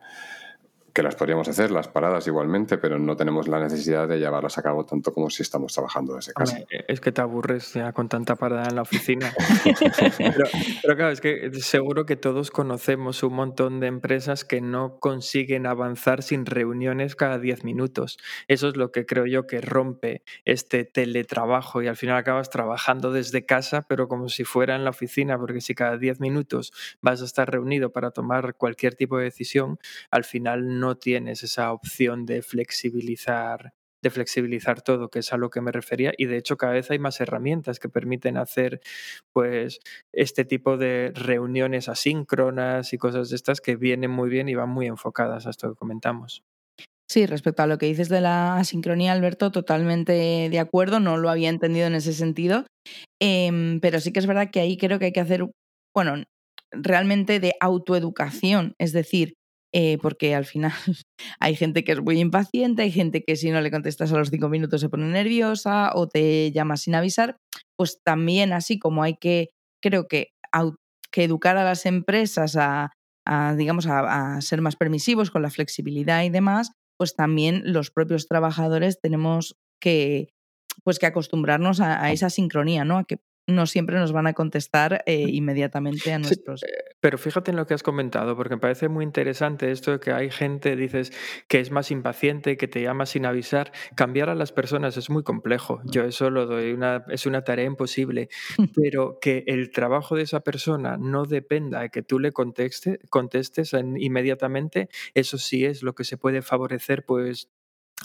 [0.95, 4.63] que las podríamos hacer, las paradas igualmente, pero no tenemos la necesidad de llevarlas a
[4.63, 6.61] cabo tanto como si estamos trabajando desde casa.
[6.87, 9.35] Es que te aburres ya con tanta parada en la oficina.
[10.83, 15.67] pero, claro, es que seguro que todos conocemos un montón de empresas que no consiguen
[15.67, 18.17] avanzar sin reuniones cada 10 minutos.
[18.47, 23.11] Eso es lo que creo yo que rompe este teletrabajo y al final acabas trabajando
[23.11, 27.21] desde casa, pero como si fuera en la oficina, porque si cada 10 minutos vas
[27.21, 29.81] a estar reunido para tomar cualquier tipo de decisión,
[30.13, 35.39] al final no no tienes esa opción de flexibilizar de flexibilizar todo, que es a
[35.39, 38.83] lo que me refería, y de hecho cada vez hay más herramientas que permiten hacer
[39.33, 39.81] pues
[40.13, 44.69] este tipo de reuniones asíncronas y cosas de estas que vienen muy bien y van
[44.69, 46.43] muy enfocadas a esto que comentamos.
[47.11, 50.13] Sí, respecto a lo que dices de la asincronía, Alberto, totalmente
[50.51, 52.67] de acuerdo, no lo había entendido en ese sentido,
[53.23, 55.47] em, pero sí que es verdad que ahí creo que hay que hacer,
[55.95, 56.25] bueno,
[56.73, 59.35] realmente de autoeducación, es decir,
[59.77, 60.73] eh, porque al final
[61.41, 64.31] hay gente que es muy impaciente, hay gente que si no le contestas a los
[64.31, 67.39] cinco minutos se pone nerviosa o te llama sin avisar,
[67.77, 69.49] pues también así como hay que,
[69.83, 70.29] creo que,
[71.11, 72.93] que educar a las empresas a,
[73.57, 79.01] digamos, a, ser más permisivos con la flexibilidad y demás, pues también los propios trabajadores
[79.01, 80.29] tenemos que,
[80.85, 82.99] pues que acostumbrarnos a, a, esa sincronía, ¿no?
[82.99, 86.63] A que no siempre nos van a contestar eh, inmediatamente a nuestros.
[86.63, 86.67] Eh,
[87.01, 90.13] pero fíjate en lo que has comentado, porque me parece muy interesante esto de que
[90.13, 91.13] hay gente, dices,
[91.49, 93.73] que es más impaciente, que te llama sin avisar.
[93.95, 95.81] Cambiar a las personas es muy complejo.
[95.85, 98.29] Yo eso lo doy, una, es una tarea imposible.
[98.75, 103.73] pero que el trabajo de esa persona no dependa de que tú le conteste, contestes
[103.75, 107.51] inmediatamente, eso sí es lo que se puede favorecer, pues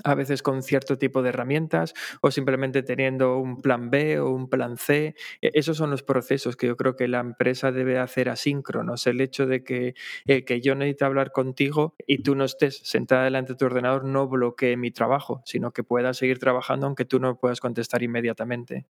[0.03, 4.49] a veces con cierto tipo de herramientas o simplemente teniendo un plan B o un
[4.49, 5.15] plan C.
[5.41, 9.07] E, esos son los procesos que yo creo que la empresa debe hacer asíncronos.
[9.07, 13.23] El hecho de que, eh, que yo necesite hablar contigo y tú no estés sentada
[13.23, 17.19] delante de tu ordenador no bloquee mi trabajo, sino que pueda seguir trabajando aunque tú
[17.19, 18.87] no puedas contestar inmediatamente.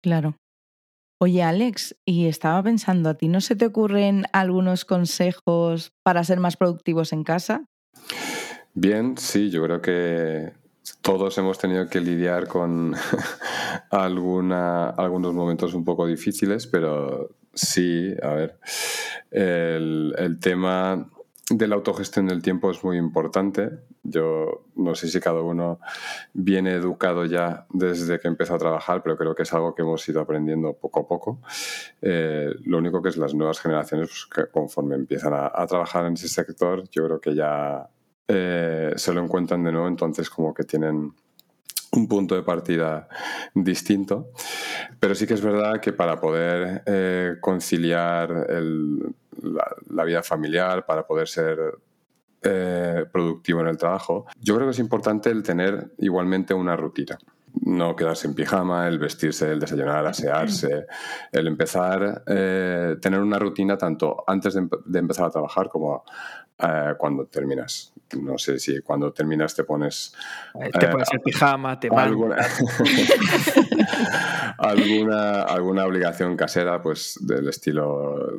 [0.00, 0.36] Claro.
[1.20, 6.40] Oye, Alex, y estaba pensando, ¿a ti no se te ocurren algunos consejos para ser
[6.40, 7.64] más productivos en casa?
[8.74, 10.52] Bien, sí, yo creo que
[11.02, 12.94] todos hemos tenido que lidiar con
[13.90, 18.58] alguna, algunos momentos un poco difíciles, pero sí, a ver,
[19.30, 21.10] el, el tema
[21.50, 23.70] de la autogestión del tiempo es muy importante.
[24.02, 25.78] Yo no sé si cada uno
[26.32, 30.08] viene educado ya desde que empezó a trabajar, pero creo que es algo que hemos
[30.08, 31.40] ido aprendiendo poco a poco.
[32.00, 36.06] Eh, lo único que es las nuevas generaciones, pues, que conforme empiezan a, a, trabajar
[36.06, 37.88] en ese sector, yo creo que ya
[38.28, 41.12] eh, se lo encuentran de nuevo, entonces como que tienen
[41.92, 43.08] un punto de partida
[43.54, 44.30] distinto.
[44.98, 48.46] Pero sí que es verdad que para poder eh, conciliar
[49.90, 51.58] la, vida familiar, para poder ser
[52.42, 57.18] eh, productivo en el trabajo, yo creo que es importante el tener igualmente una rutina.
[57.60, 60.86] No quedarse en pijama, el vestirse, el desayunar, asearse,
[61.30, 66.02] el empezar, tener una rutina tanto antes de empezar a trabajar como
[66.98, 70.14] cuando terminas no sé si cuando terminas te pones...
[70.60, 72.36] Eh, te pones el pijama, te alguna,
[74.58, 78.38] alguna, alguna obligación casera, pues del estilo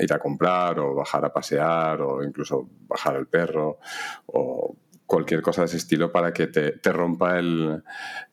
[0.00, 3.78] ir a comprar o bajar a pasear o incluso bajar el perro
[4.26, 4.74] o
[5.06, 7.82] cualquier cosa de ese estilo para que te, te rompa el,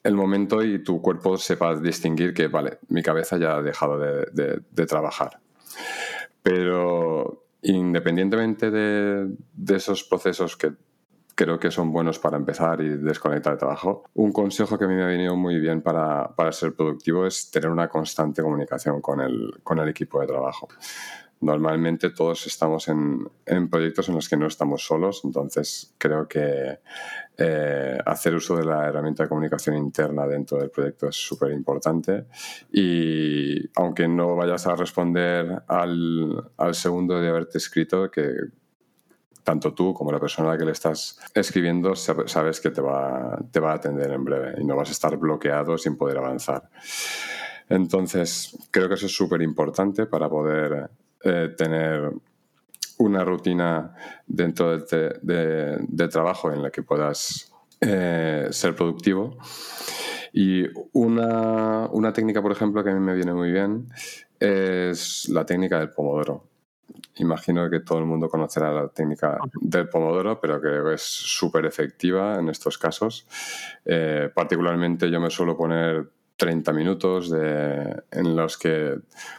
[0.04, 4.62] el, momento y tu cuerpo sepa distinguir que, vale, mi cabeza ya ha dejado de,
[4.70, 5.40] de trabajar.
[6.44, 9.36] Pero independientemente de,
[9.70, 10.74] esos procesos que
[11.36, 14.06] creo que son buenos para empezar y desconectar el trabajo.
[14.16, 17.70] Un consejo que a mí me ha venido muy bien para, ser productivo es tener
[17.70, 20.68] una constante comunicación con el, con el equipo de trabajo
[21.42, 26.80] normalmente todos estamos en, proyectos en los que no estamos solos, entonces creo que
[27.38, 32.26] eh, hacer uso de la herramienta de comunicación interna dentro del proyecto es súper importante
[32.72, 38.32] y aunque no vayas a responder al, al segundo de haberte escrito, que
[39.48, 43.40] tanto tú como la persona a la que le estás escribiendo sabes que te va,
[43.50, 46.70] te va a atender en breve y no vas a estar bloqueado sin poder avanzar.
[47.70, 50.90] Entonces, creo que eso es súper importante para poder
[51.28, 52.12] eh, tener
[53.00, 53.94] una rutina
[54.26, 59.38] dentro de, trabajo en la que puedas eh, ser productivo.
[60.34, 63.88] Y una, una técnica, por ejemplo, que a mí me viene muy bien
[64.40, 66.48] es la técnica del pomodoro.
[67.16, 72.40] Imagino que todo el mundo conocerá la técnica del pomodoro, pero que es súper efectiva
[72.40, 73.26] en estos casos.
[73.84, 76.08] Eh, particularmente yo me suelo poner
[76.38, 78.96] 30 minutos en los que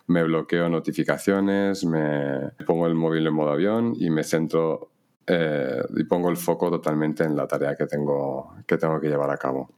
[0.08, 4.90] me bloqueo notificaciones, me pongo el móvil en modo avión y me centro
[5.26, 9.30] eh, y pongo el foco totalmente en la tarea que tengo que, tengo que llevar
[9.30, 9.70] a cabo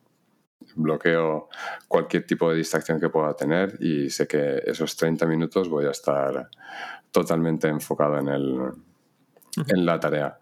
[0.76, 1.48] bloqueo
[1.88, 5.90] cualquier tipo de distracción que pueda tener y sé que esos 30 minutos voy a
[5.90, 6.48] estar
[7.10, 8.60] totalmente enfocado en, el,
[9.66, 10.38] en la tarea.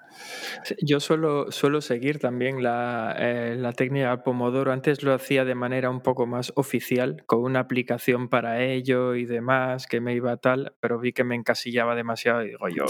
[0.80, 4.72] Yo suelo, suelo seguir también la, eh, la técnica Pomodoro.
[4.72, 9.24] Antes lo hacía de manera un poco más oficial, con una aplicación para ello y
[9.24, 12.84] demás, que me iba tal, pero vi que me encasillaba demasiado y digo, yo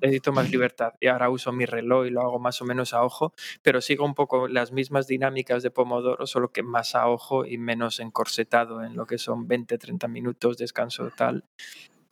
[0.00, 0.94] necesito más libertad.
[1.00, 3.32] Y ahora uso mi reloj y lo hago más o menos a ojo,
[3.62, 7.58] pero sigo un poco las mismas dinámicas de Pomodoro, solo que más a ojo y
[7.58, 11.44] menos encorsetado en lo que son 20, 30 minutos, descanso tal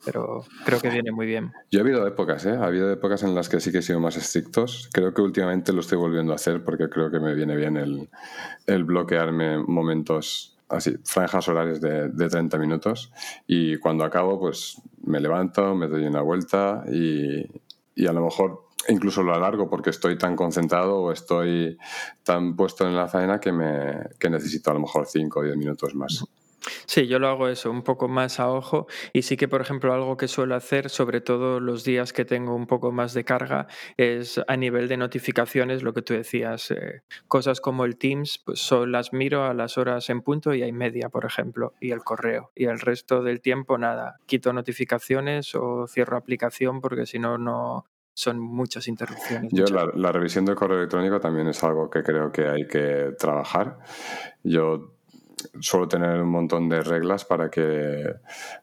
[0.05, 1.51] pero creo que viene muy bien.
[1.71, 2.51] Yo he habido épocas, ¿eh?
[2.51, 4.89] Ha habido épocas en las que sí que he sido más estrictos.
[4.93, 8.09] Creo que últimamente lo estoy volviendo a hacer porque creo que me viene bien el,
[8.65, 13.11] el bloquearme momentos así, franjas horarias de, de, 30 minutos
[13.47, 17.45] y cuando acabo pues me levanto, me doy una vuelta y,
[17.95, 21.77] y a lo mejor incluso lo alargo porque estoy tan concentrado o estoy
[22.23, 25.57] tan puesto en la faena que, me, que necesito a lo mejor 5 o 10
[25.57, 26.23] minutos más.
[26.85, 29.93] Sí, yo lo hago eso, un poco más a ojo y sí que, por ejemplo,
[29.93, 33.67] algo que suelo hacer, sobre todo los días que tengo un poco más de carga,
[33.97, 38.69] es a nivel de notificaciones, lo que tú decías, eh, cosas como el Teams, pues
[38.87, 42.51] las miro a las horas en punto y hay media, por ejemplo, y el correo.
[42.55, 47.85] Y el resto del tiempo, nada, quito notificaciones o cierro aplicación porque si no, no
[48.13, 49.51] son muchas interrupciones.
[49.53, 53.13] Yo la, la revisión del correo electrónico también es algo que creo que hay que
[53.17, 53.77] trabajar.
[54.43, 54.96] Yo
[55.59, 58.15] suelo tener un montón de reglas para que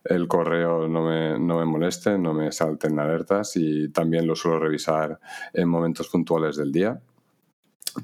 [0.04, 4.58] el correo no me, no me moleste, no me salten alertas y también lo suelo
[4.58, 5.18] revisar
[5.52, 7.00] en momentos puntuales del día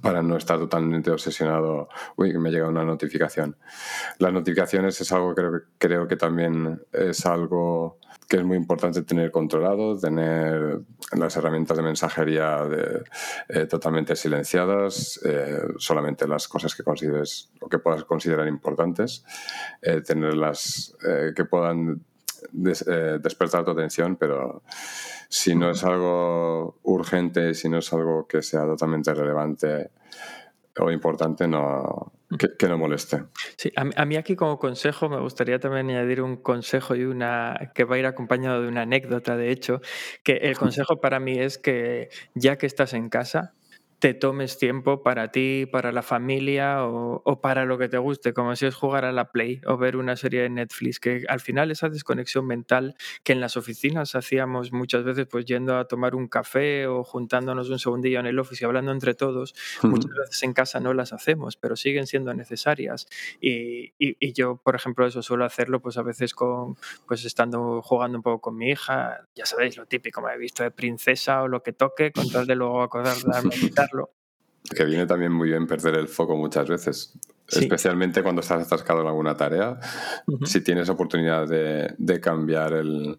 [0.02, 3.56] para no estar totalmente obsesionado, uy, me llega una notificación.
[4.18, 5.42] Las notificaciones es algo que
[5.78, 7.98] creo, que también es algo
[8.28, 10.80] que es muy importante tener controlado, tener
[11.16, 12.60] las herramientas de mensajería
[13.48, 19.24] eh, totalmente silenciadas, eh, solamente las cosas que consideres o que puedas considerar importantes,
[19.82, 20.96] eh, tenerlas
[21.34, 22.04] que puedan
[22.52, 24.62] despertar tu atención, pero
[25.28, 29.90] si no es algo urgente, si no es algo que sea totalmente relevante
[30.78, 33.24] o importante, no, que, no moleste.
[33.56, 37.84] Sí, a, mí aquí como consejo me gustaría también añadir un consejo y una que
[37.84, 39.80] va a ir acompañado de una anécdota, de hecho,
[40.22, 43.54] que el consejo para mí es que ya que estás en casa,
[44.00, 48.56] te tomes tiempo para ti, para la familia o, para lo que te guste, como
[48.56, 51.70] si es jugar a la Play o ver una serie de Netflix, que al final
[51.70, 56.28] esa desconexión mental que en las oficinas hacíamos muchas veces pues yendo a tomar un
[56.28, 60.54] café o juntándonos un segundillo en el office y hablando entre todos, muchas veces en
[60.54, 63.06] casa no las hacemos, pero siguen siendo necesarias.
[63.38, 68.16] Y, y, yo, por ejemplo, eso suelo hacerlo pues a veces con, pues estando jugando
[68.16, 71.48] un poco con mi hija, ya sabéis, lo típico, me he visto de princesa o
[71.48, 73.30] lo que toque, con tal de luego acordarme
[74.74, 77.18] que viene también muy bien perder el foco muchas veces.
[77.58, 79.78] Especialmente cuando estás atascado en alguna tarea.
[80.44, 83.18] Si tienes oportunidad de, cambiar el,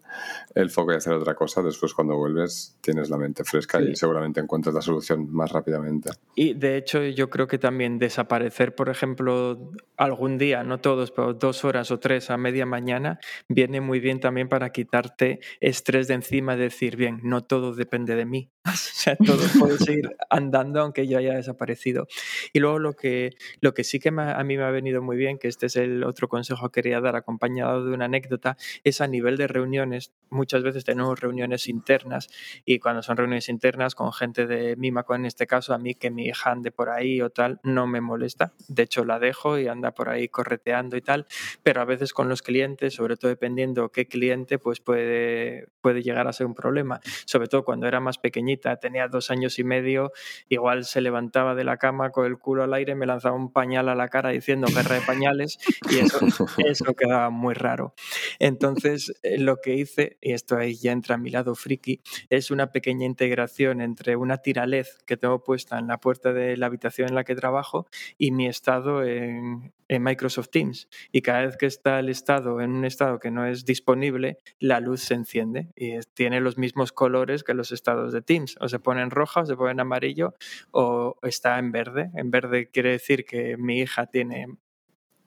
[0.70, 4.74] foco y hacer otra cosa, después cuando vuelves tienes la mente fresca y seguramente encuentras
[4.74, 6.12] la solución más rápidamente.
[6.36, 11.34] Y de hecho yo creo que también desaparecer, por ejemplo, algún día, no todos, pero
[11.34, 16.14] dos horas o tres a media mañana, viene muy bien también para quitarte estrés de
[16.14, 18.50] encima, decir, bien, no todo depende de mí.
[18.66, 22.08] o sea, todo puede seguir andando aunque yo haya desaparecido.
[22.54, 25.18] Y luego lo que, lo que sí que me a mí me ha venido muy
[25.18, 29.02] bien, que este es el otro consejo que quería dar acompañado de una anécdota, es
[29.02, 30.14] a nivel de reuniones.
[30.30, 32.30] Muchas veces tenemos reuniones internas
[32.66, 36.12] y cuando son reuniones internas con gente de Mimaco, en este caso, a mí que
[36.12, 38.54] mi hija ande por ahí o tal, no me molesta.
[38.68, 41.26] De hecho, la dejo y anda por ahí correteando y tal,
[41.64, 46.28] pero a veces con los clientes, sobre todo dependiendo qué cliente, pues puede, puede llegar
[46.28, 47.02] a ser un problema.
[47.26, 50.12] Sobre todo cuando era más pequeñita pequeñita, tenía dos años y medio,
[50.50, 53.90] igual se levantaba de la cama con el culo al aire, me lanzaba un pañal
[53.90, 55.60] a la cara diciendo guerra de pañales
[55.90, 56.20] y eso,
[56.66, 57.94] eso quedaba muy raro.
[58.40, 62.52] Entonces, eh, lo que hice, y esto ahí ya entra a mi lado friki, es
[62.52, 66.68] una pequeña integración entre una tira LED que tengo puesta en la puerta de la
[66.68, 67.88] habitación en la que trabajo
[68.18, 72.72] y mi estado en, en Microsoft Teams y cada vez que está el estado en
[72.72, 77.44] un estado que no es disponible, la luz se enciende y tiene los mismos colores
[77.44, 78.41] que los estados de Teams.
[78.60, 80.36] O se pone en roja o se pone en amarillo
[80.72, 82.12] o está en verde.
[82.16, 84.48] En verde quiere decir que mi hija tiene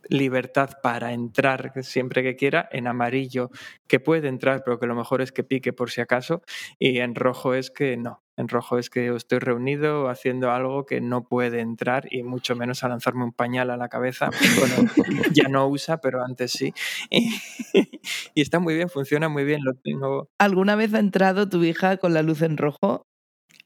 [0.09, 3.51] libertad para entrar siempre que quiera, en amarillo
[3.87, 6.43] que puede entrar, pero que lo mejor es que pique por si acaso,
[6.79, 8.25] y en rojo es que no.
[8.37, 12.83] En rojo es que estoy reunido haciendo algo que no puede entrar y mucho menos
[12.83, 14.31] a lanzarme un pañal a la cabeza.
[14.59, 14.91] Bueno,
[15.33, 16.75] ya no usa, pero antes sí.
[18.35, 20.29] Y, está muy bien, funciona muy bien, lo tengo.
[20.39, 23.07] ¿Alguna vez ha entrado tu hija con la luz en rojo?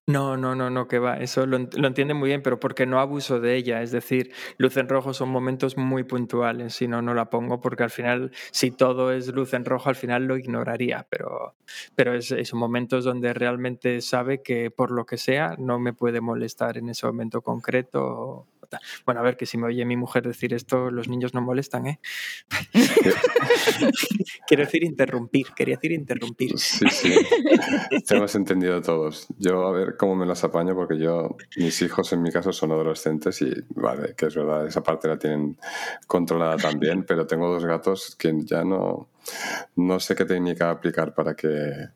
[0.08, 1.18] No, no, no, no, que va.
[1.18, 3.82] Eso lo, entiende muy bien, pero porque no abuso de ella.
[3.82, 6.74] Es decir, luz en rojo son momentos muy puntuales.
[6.76, 9.96] Si no, no la pongo porque al final, si todo es luz en rojo, al
[9.96, 11.06] final lo ignoraría.
[11.10, 11.56] Pero,
[11.94, 16.22] pero es, son momentos donde realmente sabe que por lo que sea no me puede
[16.22, 18.46] molestar en ese momento concreto.
[19.04, 21.86] Bueno, a ver, que si me oye mi mujer decir esto, los niños no molestan,
[21.86, 22.00] ¿eh?
[24.46, 26.58] Quiero decir interrumpir, quería decir interrumpir.
[26.58, 27.14] Sí, sí.
[28.06, 29.26] Te hemos entendido todos.
[29.38, 32.72] Yo, a ver cómo me las apaño, porque yo, mis hijos en mi caso son
[32.72, 35.58] adolescentes y, vale, que es verdad, esa parte la tienen
[36.06, 39.10] controlada también, pero tengo dos gatos que ya no,
[39.76, 41.88] no sé qué técnica aplicar para que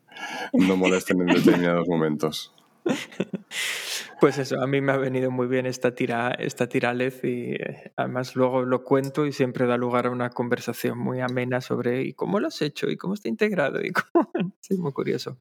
[0.53, 2.55] no molesten en determinados momentos.
[4.23, 7.55] Pues eso, a mí me ha venido muy bien esta tira, esta tira LED y
[7.55, 12.05] eh, además luego lo cuento y siempre da lugar a una conversación muy amena sobre
[12.05, 12.89] ¿y cómo lo has hecho?
[12.89, 13.85] ¿y cómo está integrado?
[13.85, 14.31] y cómo...
[14.61, 15.41] Sí, muy curioso.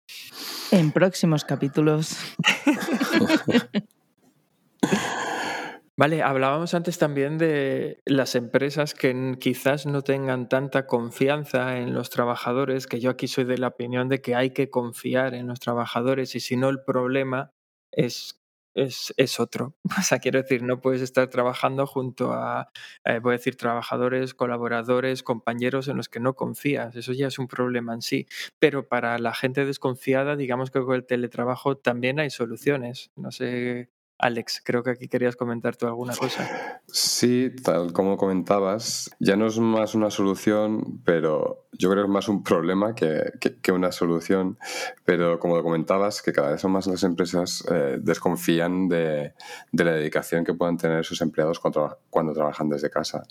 [0.71, 2.17] En próximos capítulos.
[5.95, 12.09] Vale, hablábamos antes también de las empresas que quizás no tengan tanta confianza en los
[12.09, 15.59] trabajadores, que yo aquí soy de la opinión de que hay que confiar en los
[15.59, 17.51] trabajadores y si no el problema
[17.91, 18.40] es
[18.73, 19.75] es, es, otro.
[19.99, 22.71] O sea, quiero decir, no puedes estar trabajando junto a,
[23.05, 26.95] eh, voy a decir, trabajadores, colaboradores, compañeros en los que no confías.
[26.95, 28.27] Eso ya es un problema en sí.
[28.59, 33.11] Pero para la gente desconfiada, digamos que con el teletrabajo también hay soluciones.
[33.15, 33.89] No sé
[34.21, 36.81] Alex, creo que aquí querías comentar tú alguna cosa.
[36.87, 42.13] Sí, tal como comentabas, ya no es más una solución, pero yo creo que es
[42.13, 43.31] más un problema que,
[43.71, 44.59] una solución.
[45.05, 49.33] Pero como comentabas, que cada vez son más las empresas eh, desconfían de,
[49.71, 53.23] la dedicación que puedan tener sus empleados cuando, cuando trabajan desde casa.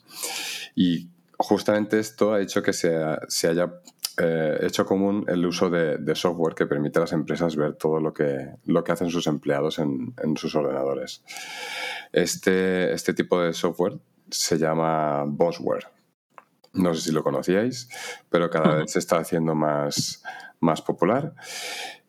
[0.75, 2.93] Y justamente esto ha hecho que se,
[3.29, 3.71] se haya
[4.19, 8.13] eh, hecho común el uso de, software que permite a las empresas ver todo lo
[8.13, 11.23] que, lo que hacen sus empleados en, sus ordenadores.
[12.13, 13.99] Este, este tipo de software
[14.31, 15.89] se llama Bossware.
[16.73, 17.89] No sé si lo conocíais,
[18.29, 20.23] pero cada vez se está haciendo más,
[20.61, 21.35] más popular.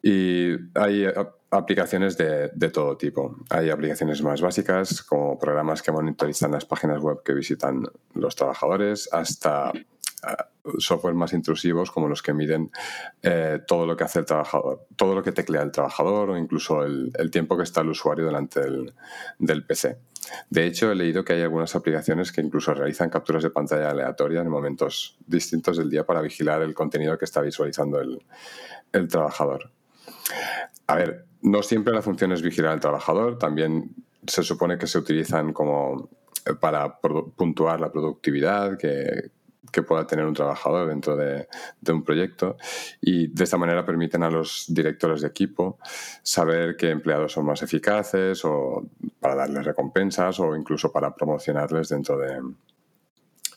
[0.04, 1.06] Y hay
[1.50, 3.38] aplicaciones de, de, todo tipo.
[3.50, 7.84] Hay aplicaciones más básicas, como programas que monitorizan las páginas web que visitan
[8.14, 9.72] los trabajadores, hasta
[10.78, 12.72] software más intrusivos como los que miden
[13.22, 16.84] eh, todo lo que hace el trabajador, todo lo que teclea el trabajador o incluso
[16.84, 19.98] el, tiempo que está el usuario delante del, PC.
[20.50, 24.42] De hecho, he leído que hay algunas aplicaciones que incluso realizan capturas de pantalla aleatoria
[24.42, 28.24] en momentos distintos del día para vigilar el contenido que está visualizando el,
[28.94, 29.72] el trabajador.
[30.88, 33.96] A ver, no siempre la función es vigilar al trabajador, también
[34.28, 36.10] se supone que se utilizan como
[36.46, 39.32] eh, para puntuar la productividad, que,
[39.72, 41.48] que pueda tener un trabajador dentro de,
[41.90, 42.58] un proyecto
[43.00, 45.78] y de esta manera permiten a los directores de equipo
[46.24, 48.88] saber qué empleados son más eficaces o
[49.20, 52.42] para darles recompensas o incluso para promocionarles dentro de,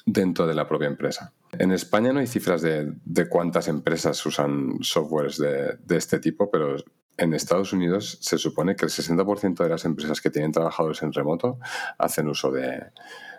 [0.04, 1.32] dentro de la propia empresa.
[1.52, 6.76] En España no hay cifras de, cuántas empresas usan softwares de, este tipo, pero
[7.16, 11.12] en Estados Unidos se supone que el 60% de las empresas que tienen trabajadores en
[11.12, 11.58] remoto
[11.96, 12.82] hacen uso de,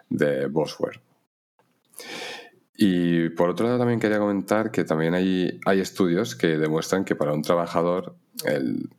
[0.10, 1.02] de Bossware.
[2.78, 7.16] Y por otro lado también quería comentar que también hay, hay estudios que demuestran que
[7.16, 8.16] para un trabajador
[8.46, 8.90] el,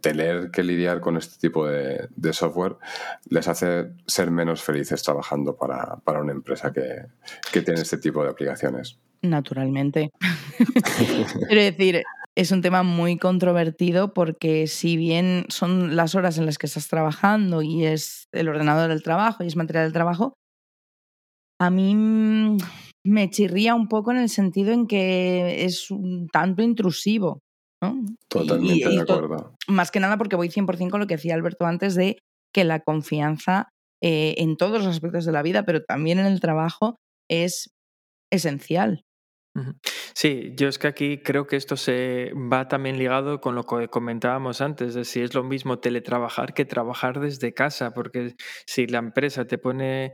[0.00, 2.76] tener que lidiar con este tipo de, software
[3.28, 7.06] les hace ser menos felices trabajando para, una empresa que,
[7.52, 8.98] que, tiene este tipo de aplicaciones.
[9.22, 10.12] Naturalmente.
[11.48, 12.04] Quiero decir,
[12.36, 16.88] es un tema muy controvertido porque si bien son las horas en las que estás
[16.88, 20.34] trabajando y es el ordenador del trabajo y es material del trabajo,
[21.60, 22.56] a mí
[23.04, 27.40] me chirría un poco en el sentido en que es un tanto intrusivo.
[28.28, 29.54] Totalmente de acuerdo.
[29.68, 32.18] Más que nada porque voy 100% con lo que decía Alberto antes de
[32.54, 33.68] que la confianza
[34.02, 36.96] eh, en todos los aspectos de la vida, pero también en el trabajo,
[37.28, 37.70] es
[38.32, 39.03] esencial.
[40.14, 43.88] Sí, yo es que aquí creo que esto se va también ligado con lo que
[43.88, 48.34] comentábamos antes, de si es lo mismo teletrabajar que trabajar desde casa, porque
[48.66, 50.12] si la empresa te pone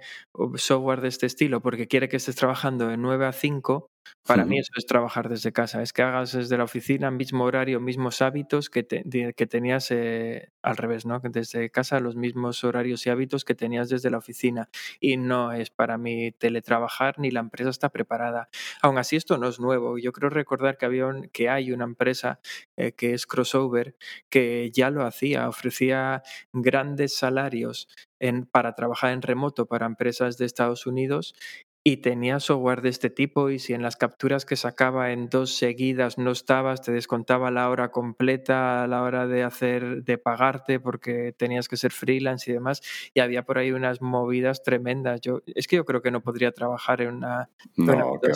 [0.56, 3.90] software de este estilo porque quiere que estés trabajando de 9 a 5,
[4.26, 7.80] para mí eso es trabajar desde casa, es que hagas desde la oficina mismo horario,
[7.80, 11.20] mismos hábitos que, que tenías eh, al revés, ¿no?
[11.22, 14.68] Desde casa los mismos horarios y hábitos que tenías desde la oficina.
[15.00, 18.48] Y no es para mí teletrabajar ni la empresa está preparada.
[18.82, 19.98] Aún así esto no es nuevo.
[19.98, 22.40] Yo creo recordar que, había que hay una empresa
[22.76, 23.96] eh, que es Crossover
[24.28, 27.88] que ya lo hacía, ofrecía grandes salarios
[28.18, 31.34] en, para trabajar en remoto para empresas de Estados Unidos
[31.82, 35.56] y tenía software de este tipo y si en las capturas que sacaba en dos
[35.56, 40.78] seguidas no estabas, te descontaba la hora completa a la hora de hacer, de pagarte
[40.78, 42.82] porque tenías que ser freelance y demás.
[43.14, 45.22] Y había por ahí unas movidas tremendas.
[45.22, 47.48] Yo, es que yo creo que no podría trabajar en una...
[47.76, 48.32] No, que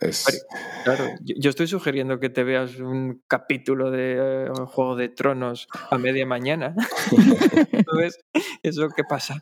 [0.00, 0.46] Es...
[0.82, 5.98] Claro, yo, estoy sugiriendo que te veas un capítulo de eh, Juego de Tronos a
[5.98, 6.74] media mañana.
[7.96, 8.18] ¿Ves?
[8.62, 9.40] ¿Eso qué pasa?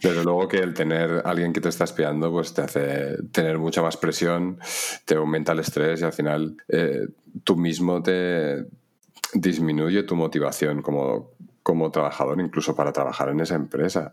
[0.00, 3.82] Desde luego que el tener alguien que te está espiando, pues te hace tener mucha
[3.82, 4.58] más presión,
[5.04, 7.06] te aumenta el estrés y al final eh,
[7.44, 8.66] tú mismo te
[9.34, 11.32] disminuye tu motivación como,
[11.62, 14.12] como trabajador, incluso para trabajar en esa empresa.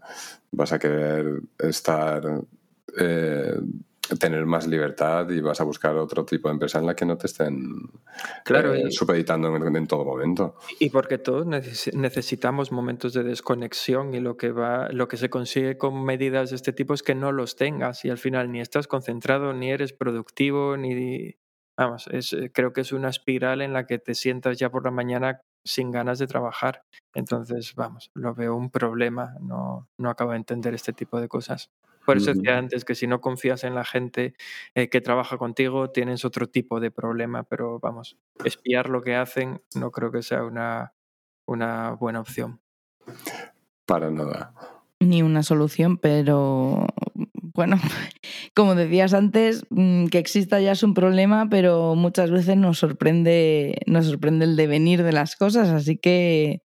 [0.51, 2.41] Vas a querer estar
[2.97, 3.59] eh,
[4.17, 7.17] tener más libertad y vas a buscar otro tipo de empresa en la que no
[7.17, 7.89] te estén
[8.43, 10.55] claro, eh, supeditando en, todo momento.
[10.79, 15.77] Y porque todos necesitamos momentos de desconexión y lo que va, lo que se consigue
[15.77, 18.87] con medidas de este tipo es que no los tengas y al final ni estás
[18.87, 21.35] concentrado, ni eres productivo, ni
[21.77, 24.83] vamos, es, eh, creo que es una espiral en la que te sientas ya por
[24.83, 26.83] la mañana sin ganas de trabajar.
[27.13, 31.71] Entonces, vamos, lo veo un problema, no, no acabo de entender este tipo de cosas.
[32.09, 34.33] Por eso decía antes que si no confías en la gente
[34.73, 39.61] eh, que trabaja contigo, tienes otro tipo de problema, pero vamos, espiar lo que hacen
[39.75, 40.95] no creo que sea una,
[41.45, 42.61] una buena opción.
[43.85, 44.55] Para nada.
[44.99, 46.87] Ni una solución, pero
[47.53, 47.77] bueno,
[48.55, 53.83] como decías antes, mm, que exista ya es un problema, pero muchas veces nos sorprende,
[53.85, 56.63] nos sorprende el devenir de las cosas, así que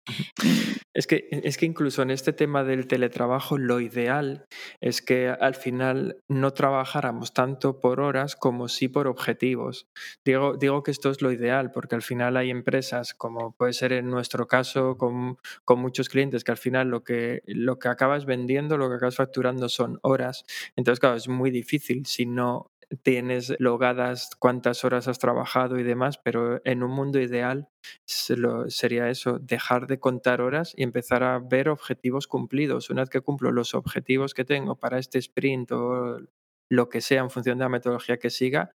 [0.94, 4.46] es que, es que incluso en este tema del teletrabajo, lo ideal
[4.80, 9.88] es que al final no trabajáramos tanto por horas como sí por objetivos.
[10.24, 13.92] Digo, digo que esto es lo ideal, porque al final hay empresas, como puede ser
[13.92, 18.24] en nuestro caso con, con muchos clientes, que al final lo que, lo que acabas
[18.24, 20.44] vendiendo, lo que acabas facturando son horas.
[20.76, 22.70] Entonces, claro, es muy difícil si no
[23.02, 27.68] tienes logadas cuántas horas has trabajado y demás, pero en un mundo ideal
[28.04, 32.90] sería eso, dejar de contar horas y empezar a ver objetivos cumplidos.
[32.90, 36.20] Una vez que cumplo los objetivos que tengo para este sprint o
[36.68, 38.72] lo que sea en función de la metodología que siga,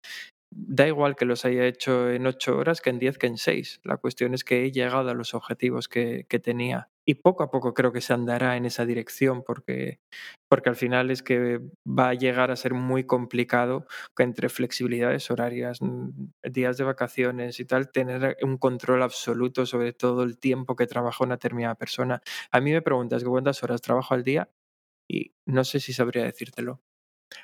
[0.50, 3.80] da igual que los haya hecho en ocho horas que en diez que en seis.
[3.84, 6.90] La cuestión es que he llegado a los objetivos que, tenía.
[7.04, 9.98] Y poco a poco creo que se andará en esa dirección porque,
[10.48, 13.86] porque al final es que va a llegar a ser muy complicado
[14.18, 16.10] entre flexibilidades horarias, mm,
[16.50, 21.24] días de vacaciones y tal, tener un control absoluto sobre todo el tiempo que trabaja
[21.24, 22.22] una determinada persona.
[22.52, 24.48] A mí me preguntas cuántas horas trabajo al día
[25.08, 26.80] y no sé si sabría decírtelo.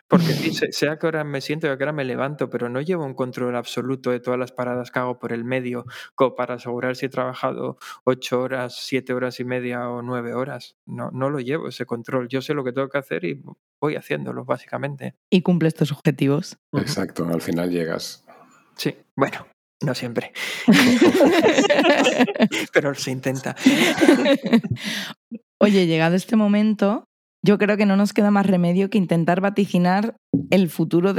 [0.06, 2.80] Porque sí, sea que ahora me siento y a qué hora me levanto, pero no
[2.80, 5.84] llevo un control absoluto de todas las paradas que hago por el medio,
[6.14, 10.76] como para asegurar si he trabajado ocho horas, siete horas y media o nueve horas.
[10.86, 12.28] No, no lo llevo ese control.
[12.28, 13.42] Yo sé lo que tengo que hacer y
[13.80, 15.14] voy haciéndolo, básicamente.
[15.30, 16.58] Y cumple estos objetivos.
[16.72, 18.24] Exacto, al final llegas.
[18.76, 19.46] Sí, bueno,
[19.80, 20.32] no siempre.
[22.72, 23.56] pero se intenta.
[25.60, 27.07] Oye, llegado este momento,
[27.42, 30.16] yo creo que no nos queda más remedio que intentar vaticinar
[30.50, 31.14] el futuro,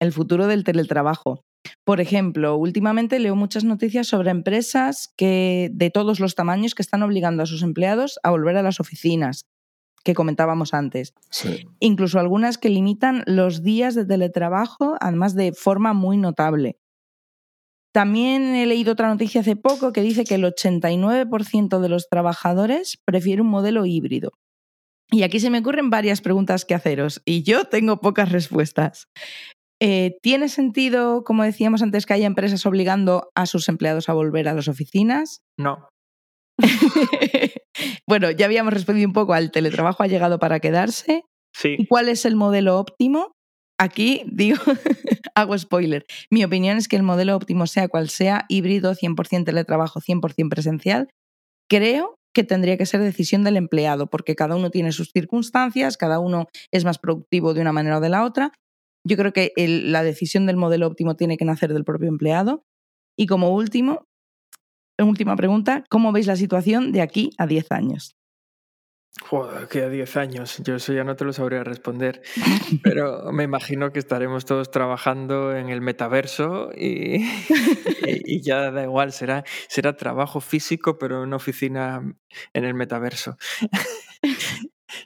[0.00, 1.42] el futuro del teletrabajo.
[1.84, 7.02] Por ejemplo, últimamente leo muchas noticias sobre empresas que, de todos los tamaños que están
[7.02, 9.46] obligando a sus empleados a volver a las oficinas,
[10.04, 11.14] que comentábamos antes.
[11.80, 16.76] Incluso algunas que limitan los días de teletrabajo, además de forma muy notable.
[17.92, 22.98] También he leído otra noticia hace poco que dice que el 89% de los trabajadores
[23.06, 24.32] prefiere un modelo híbrido.
[25.14, 29.06] Y aquí se me ocurren varias preguntas que haceros y yo tengo pocas respuestas.
[29.80, 34.48] Eh, ¿Tiene sentido, como decíamos antes, que haya empresas obligando a sus empleados a volver
[34.48, 35.42] a las oficinas?
[35.56, 35.88] No.
[38.08, 41.22] bueno, ya habíamos respondido un poco al teletrabajo ha llegado para quedarse.
[41.54, 41.76] Sí.
[41.78, 43.30] ¿Y cuál es el modelo óptimo?
[43.78, 44.58] aquí digo,
[45.36, 46.06] hago spoiler.
[46.28, 51.08] Mi opinión es que el modelo óptimo, sea cual sea, híbrido, 100% teletrabajo, 100% presencial,
[51.68, 56.18] creo que tendría que ser decisión del empleado, porque cada uno tiene sus circunstancias, cada
[56.18, 58.52] uno es más productivo de una manera o de la otra.
[59.06, 62.64] Yo creo que la decisión del modelo óptimo tiene que nacer del propio empleado.
[63.16, 64.06] Y como último,
[64.98, 68.16] última pregunta, ¿cómo veis la situación de aquí a 10 años?
[69.22, 72.20] Joder, que a 10 años, yo eso ya no te lo sabría responder,
[72.82, 77.24] pero me imagino que estaremos todos trabajando en el metaverso y,
[78.04, 82.02] y, ya da igual, será, será trabajo físico, pero en una oficina
[82.52, 83.36] en el metaverso.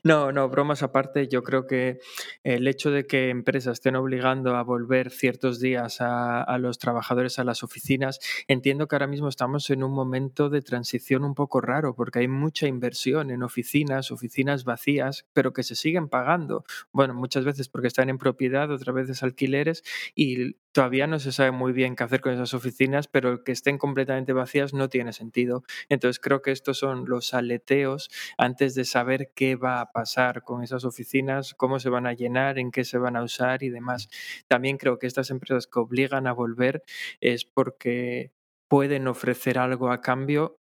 [0.04, 1.98] No, no, bromas aparte, yo creo que
[2.42, 7.44] el hecho de que empresas estén obligando a volver ciertos días a, los trabajadores a
[7.44, 8.18] las oficinas,
[8.48, 12.28] entiendo que ahora mismo estamos en un momento de transición un poco raro, porque hay
[12.28, 16.64] mucha inversión en oficinas, oficinas vacías, pero que se siguen pagando.
[16.92, 19.84] Bueno, muchas veces porque están en propiedad, otras veces alquileres,
[20.14, 23.78] y todavía no se sabe muy bien qué hacer con esas oficinas, pero que estén
[23.78, 25.64] completamente vacías no tiene sentido.
[25.88, 30.62] Entonces creo que estos son los aleteos antes de saber qué va a pasar con
[30.62, 34.08] esas oficinas, cómo se van a llenar, en qué se van a usar y demás.
[34.46, 36.84] También creo que estas empresas que obligan a volver
[37.20, 38.30] es porque
[38.68, 40.60] pueden ofrecer algo a cambio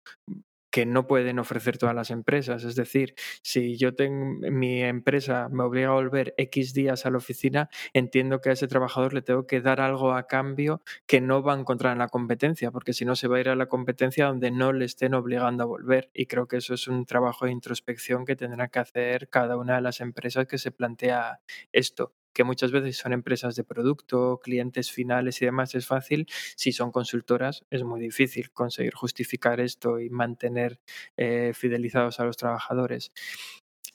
[0.74, 2.64] que no pueden ofrecer todas las empresas.
[2.64, 7.18] Es decir, si yo tengo mi empresa me obliga a volver X días a la
[7.18, 11.44] oficina, entiendo que a ese trabajador le tengo que dar algo a cambio que no
[11.44, 13.66] va a encontrar en la competencia, porque si no se va a ir a la
[13.66, 16.10] competencia donde no le estén obligando a volver.
[16.12, 19.76] Y creo que eso es un trabajo de introspección que tendrá que hacer cada una
[19.76, 21.38] de las empresas que se plantea
[21.70, 26.26] esto que muchas veces son empresas de producto, clientes finales y demás, es fácil.
[26.56, 30.80] Si son consultoras, es muy difícil conseguir justificar esto y mantener
[31.16, 33.12] eh, fidelizados a los trabajadores.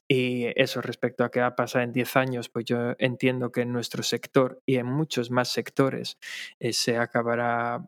[0.07, 3.61] Y eso respecto a qué va a pasar en 10 años, pues yo entiendo que
[3.61, 6.17] en nuestro sector y en muchos más sectores
[6.59, 7.85] eh, se acabará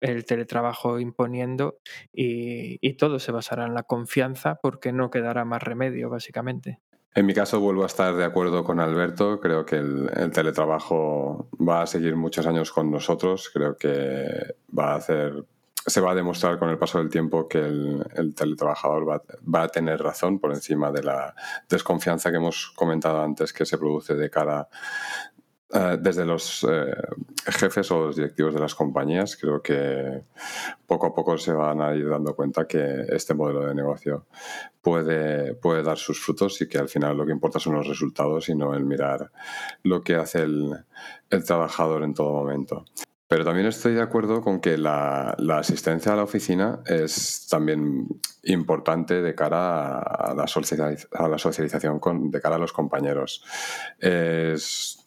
[0.00, 1.78] el teletrabajo imponiendo
[2.12, 6.78] y, y todo se basará en la confianza porque no quedará más remedio, básicamente.
[7.12, 9.40] En mi caso vuelvo a estar de acuerdo con Alberto.
[9.40, 13.50] Creo que el, teletrabajo va a seguir muchos años con nosotros.
[13.52, 15.44] Creo que va a hacer,
[15.74, 20.00] se va a demostrar con el paso del tiempo que el, teletrabajador va, a tener
[20.00, 21.34] razón por encima de la
[21.68, 24.68] desconfianza que hemos comentado antes que se produce de cara
[25.72, 26.92] eh, desde los eh,
[27.46, 30.24] jefes o los directivos de las compañías, creo que
[30.84, 34.26] poco a poco se van a ir dando cuenta que este modelo de negocio
[34.82, 38.48] puede, puede dar sus frutos y que al final lo que importa son los resultados
[38.48, 39.30] y no el mirar
[39.84, 40.72] lo que hace el,
[41.30, 42.84] el trabajador en todo momento.
[43.30, 48.08] Pero también estoy de acuerdo con que la, la, asistencia a la oficina es también
[48.42, 50.46] importante de cara a la,
[51.12, 53.44] a la socialización con, de cara a los compañeros.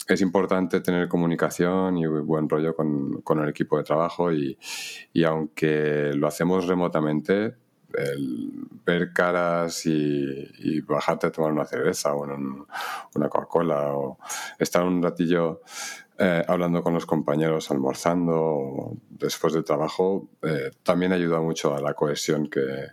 [0.07, 4.57] Es importante tener comunicación y buen rollo con, con el equipo de trabajo y,
[5.13, 7.55] y, aunque lo hacemos remotamente,
[7.93, 8.51] el
[8.85, 14.17] ver caras y, bajarte a tomar una cerveza o una Coca-Cola o
[14.59, 15.61] estar un ratillo
[16.17, 21.93] eh, hablando con los compañeros, almorzando después del trabajo, eh, también ayuda mucho a la
[21.93, 22.89] cohesión que,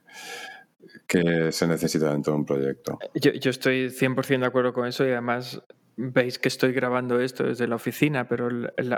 [1.07, 2.99] que se necesita dentro de un proyecto.
[3.15, 5.63] Yo, yo estoy 100% de acuerdo con eso y además
[6.01, 8.49] veis que estoy grabando esto desde la oficina, pero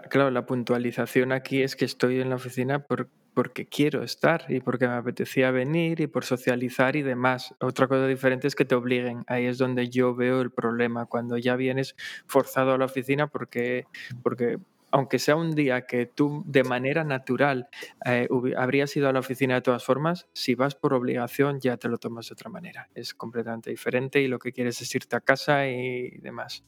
[0.08, 2.86] claro, la puntualización aquí es que estoy en la oficina
[3.34, 7.54] porque quiero estar y porque me apetecía venir y por socializar y demás.
[7.60, 9.24] Otra cosa diferente es que te obliguen.
[9.26, 11.96] Ahí es donde yo veo el problema, cuando ya vienes
[12.26, 13.86] forzado a la oficina porque,
[14.22, 14.58] porque
[14.92, 17.68] aunque sea un día que tú de manera natural
[18.06, 21.88] eh, habrías ido a la oficina de todas formas, si vas por obligación ya te
[21.88, 22.88] lo tomas de otra manera.
[22.94, 26.62] Es completamente diferente y lo que quieres es irte a casa y demás.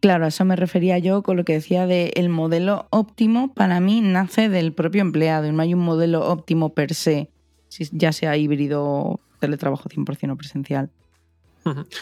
[0.00, 3.80] Claro, a eso me refería yo con lo que decía de el modelo óptimo para
[3.80, 7.30] mí nace del propio empleado y no hay un modelo óptimo per se,
[7.92, 10.90] ya sea híbrido, teletrabajo 100% o presencial.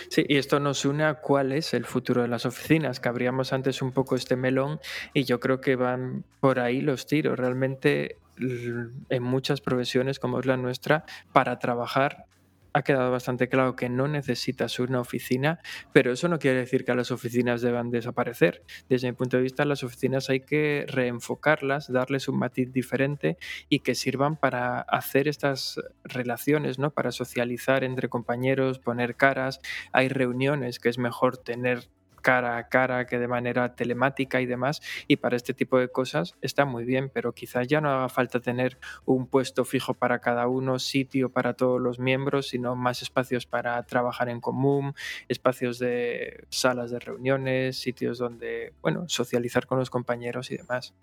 [0.09, 3.53] Sí, y esto nos une a cuál es el futuro de las oficinas, que abríamos
[3.53, 4.81] antes un poco este melón
[5.12, 7.39] y yo creo que van por ahí los tiros.
[7.39, 12.24] Realmente en muchas profesiones como es la nuestra, para trabajar
[12.73, 15.61] ha quedado bastante claro que no necesitas una oficina,
[15.93, 18.62] pero eso no quiere decir que las oficinas deban desaparecer.
[18.89, 23.81] Desde mi punto de vista, las oficinas hay que reenfocarlas, darles un matiz diferente y
[23.81, 26.91] que sirvan para hacer estas relaciones, ¿no?
[26.91, 29.61] Para socializar entre compañeros, poner caras.
[29.93, 31.89] Hay reuniones que es mejor tener
[32.21, 34.81] cara a cara que de manera telemática y demás.
[35.09, 38.41] Y para este tipo de cosas está muy bien, pero quizás ya no haga falta
[38.41, 43.47] tener un puesto fijo para cada uno, sitio para todos los miembros, sino más espacios
[43.47, 44.95] para trabajar en común,
[45.29, 50.95] espacios de salas de reuniones, sitios donde, bueno, socializar con los compañeros y demás.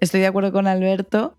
[0.00, 1.36] Estoy de acuerdo con Alberto,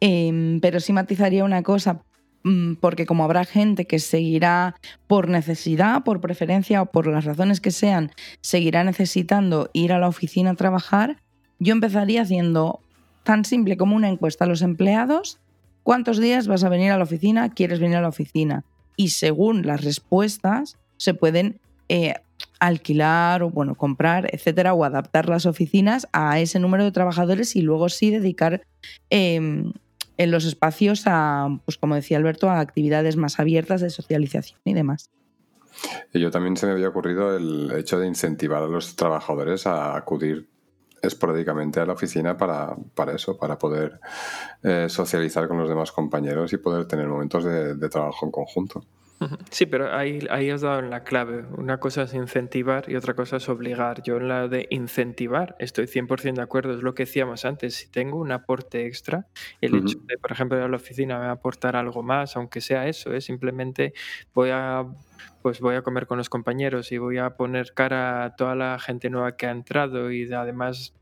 [0.00, 2.02] em, pero sí matizaría una cosa.
[2.44, 4.74] Mm, porque como habrá gente que seguirá
[5.06, 10.08] por necesidad, por preferencia o por las razones que sean, seguirá necesitando ir a la
[10.08, 11.18] oficina a trabajar,
[11.58, 12.80] yo empezaría haciendo
[13.22, 15.38] tan simple como una encuesta a los empleados,
[15.84, 17.50] ¿cuántos días vas a venir a la oficina?
[17.50, 18.64] ¿Quieres venir a la oficina?
[18.96, 22.14] Y según las respuestas se pueden eh,
[22.58, 27.62] alquilar o bueno, comprar, etcétera, o adaptar las oficinas a ese número de trabajadores y
[27.62, 28.62] luego sí dedicar
[29.10, 29.72] em,
[30.16, 34.74] en los espacios a, pues como decía Alberto, a actividades más abiertas de socialización y
[34.74, 35.10] demás.
[36.12, 40.48] Yo también se me había ocurrido el hecho de incentivar a los trabajadores a acudir
[41.00, 43.98] esporádicamente a la oficina para, para eso, para poder
[44.62, 48.84] eh, socializar con los demás compañeros y poder tener momentos de trabajo en conjunto.
[49.50, 51.44] Sí, pero ahí, ahí has dado en la clave.
[51.56, 54.02] Una cosa es incentivar y otra cosa es obligar.
[54.02, 57.74] Yo en la de incentivar estoy 100% de acuerdo, es lo que decíamos antes.
[57.74, 59.26] Si tengo un aporte extra,
[59.60, 62.36] el hecho de, por ejemplo, ir a la oficina me va a aportar algo más,
[62.36, 63.26] aunque sea eso, es ¿eh?
[63.26, 63.92] simplemente
[64.34, 64.84] voy a
[65.42, 68.78] pues voy a comer con los compañeros y voy a poner cara a toda la
[68.78, 70.94] gente nueva que ha entrado y además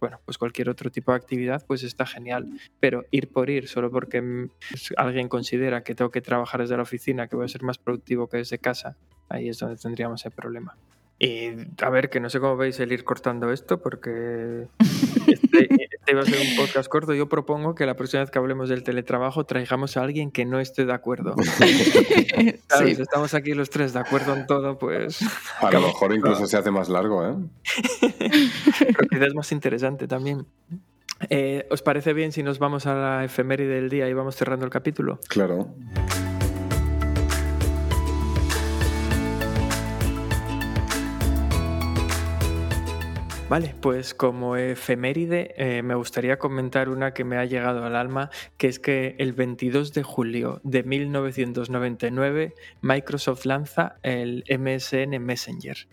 [0.00, 2.48] bueno, pues cualquier otro tipo de actividad, pues está genial.
[2.80, 4.50] Pero ir por ir, solo porque mm,
[4.96, 8.28] alguien considera que tengo que trabajar desde la oficina, que voy a ser más productivo
[8.28, 8.96] que desde casa,
[9.28, 10.76] ahí es donde tendríamos el problema.
[11.20, 11.50] Y
[11.82, 14.68] a ver, que no sé cómo veis el ir cortando esto, porque
[15.26, 17.12] este, este, iba a ser un podcast corto.
[17.12, 20.60] Yo propongo que la próxima vez que hablemos del teletrabajo traigamos a alguien que no
[20.60, 21.34] esté de acuerdo.
[22.78, 25.18] Si estamos aquí los tres de acuerdo en todo, pues.
[25.60, 27.34] A lo mejor incluso se hace más largo, ¿eh?
[29.10, 30.46] Pero más interesante también.
[31.30, 34.64] Eh, ¿Os parece bien si nos vamos a la efeméride del día y vamos cerrando
[34.64, 35.18] el capítulo?
[35.28, 35.74] Claro.
[43.48, 48.28] Vale, pues como efeméride eh, me gustaría comentar una que me ha llegado al alma,
[48.58, 55.88] que es que el 22 de julio de 1999 Microsoft lanza el MSN Messenger.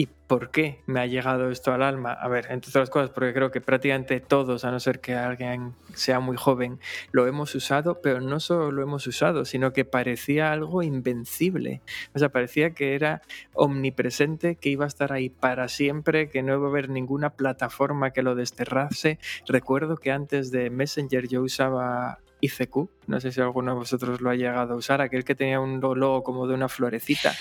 [0.00, 2.14] ¿Y por qué me ha llegado esto al alma?
[2.14, 5.74] A ver, entre otras cosas, porque creo que prácticamente todos, a no ser que alguien
[5.92, 6.80] sea muy joven,
[7.12, 11.82] lo hemos usado, pero no solo lo hemos usado, sino que parecía algo invencible.
[12.14, 13.20] O sea, parecía que era
[13.52, 18.12] omnipresente, que iba a estar ahí para siempre, que no iba a haber ninguna plataforma
[18.12, 19.18] que lo desterrase.
[19.46, 24.30] Recuerdo que antes de Messenger yo usaba ICQ, no sé si alguno de vosotros lo
[24.30, 27.34] ha llegado a usar, aquel que tenía un logo como de una florecita.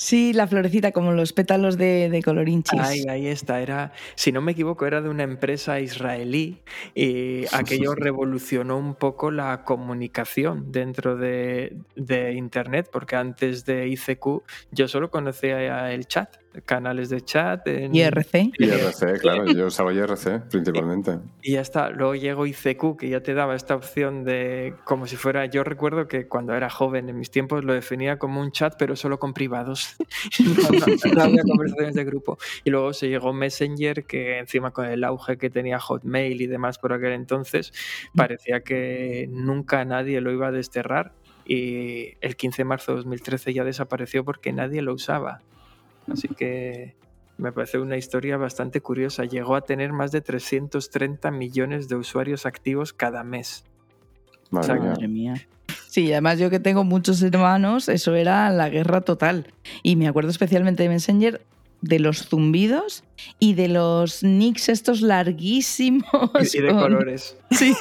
[0.00, 2.80] Sí, la florecita, como los pétalos de, de colorinchis.
[2.80, 3.60] Ahí, ahí está.
[3.60, 6.62] Era, si no me equivoco, era de una empresa israelí
[6.94, 14.42] y aquello revolucionó un poco la comunicación dentro de, de Internet, porque antes de ICQ
[14.70, 16.34] yo solo conocía el chat
[16.64, 17.66] canales de chat.
[17.66, 17.94] En...
[17.94, 18.52] IRC.
[18.58, 21.18] IRC, claro, yo usaba IRC principalmente.
[21.42, 25.16] Y ya está, luego llegó ICQ que ya te daba esta opción de como si
[25.16, 28.74] fuera, yo recuerdo que cuando era joven en mis tiempos lo definía como un chat
[28.78, 29.96] pero solo con privados,
[31.14, 32.38] no, había conversaciones de grupo.
[32.64, 36.78] Y luego se llegó Messenger que encima con el auge que tenía Hotmail y demás
[36.78, 37.72] por aquel entonces,
[38.14, 41.12] parecía que nunca nadie lo iba a desterrar
[41.44, 45.42] y el 15 de marzo de 2013 ya desapareció porque nadie lo usaba.
[46.08, 46.94] Así que
[47.38, 49.24] me parece una historia bastante curiosa.
[49.24, 53.64] Llegó a tener más de 330 millones de usuarios activos cada mes.
[54.50, 55.34] Madre, mía.
[55.88, 59.52] Sí, además yo que tengo muchos hermanos, eso era la guerra total.
[59.82, 61.40] Y me acuerdo especialmente de Messenger
[61.82, 63.04] de los zumbidos
[63.38, 66.54] y de los nicks estos larguísimos.
[66.54, 67.36] Y de colores.
[67.50, 67.74] Sí.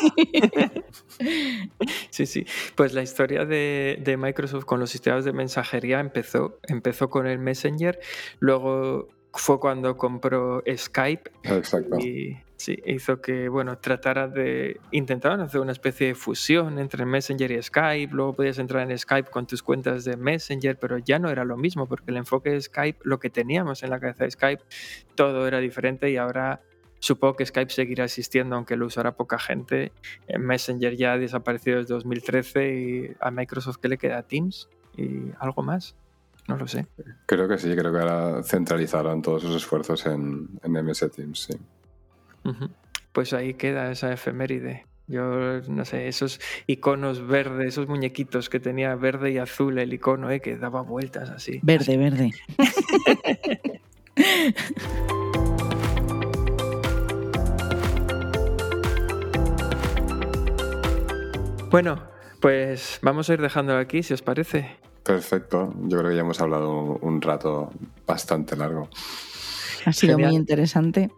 [2.10, 2.45] sí, sí.
[2.76, 7.39] Pues la historia de, de, Microsoft con los sistemas de mensajería empezó, empezó con el
[7.39, 8.00] Messenger,
[8.39, 11.32] luego fue cuando compró Skype.
[11.43, 11.97] Exacto.
[11.99, 14.80] Y sí, hizo que, bueno, tratara de.
[14.91, 18.13] Intentaban hacer una especie de fusión entre Messenger y Skype.
[18.13, 21.57] Luego podías entrar en Skype con tus cuentas de Messenger, pero ya no era lo
[21.57, 24.63] mismo, porque el enfoque de Skype, lo que teníamos en la cabeza de Skype,
[25.15, 26.61] todo era diferente y ahora.
[27.01, 29.93] Supongo que Skype seguirá existiendo, aunque lo usará poca gente.
[30.38, 34.21] Messenger ya ha desaparecido desde 2013 y a Microsoft, ¿qué le queda?
[34.23, 34.67] Teams
[34.97, 35.95] y algo más.
[36.47, 36.87] No lo sé.
[37.25, 41.53] Creo que sí, creo que ahora centralizaron todos sus esfuerzos en, en MS Teams, sí.
[43.11, 44.85] Pues ahí queda esa efeméride.
[45.07, 50.29] Yo no sé, esos iconos verdes, esos muñequitos que tenía verde y azul el icono,
[50.29, 51.59] eh, que daba vueltas así.
[51.63, 52.31] Verde, verde.
[61.69, 62.01] Bueno,
[62.39, 64.77] pues vamos a ir dejándolo aquí, si os parece.
[65.10, 65.74] Perfecto.
[65.88, 67.72] Yo creo que ya hemos hablado un rato
[68.05, 68.89] bastante largo.
[69.84, 71.10] Ha sido muy interesante.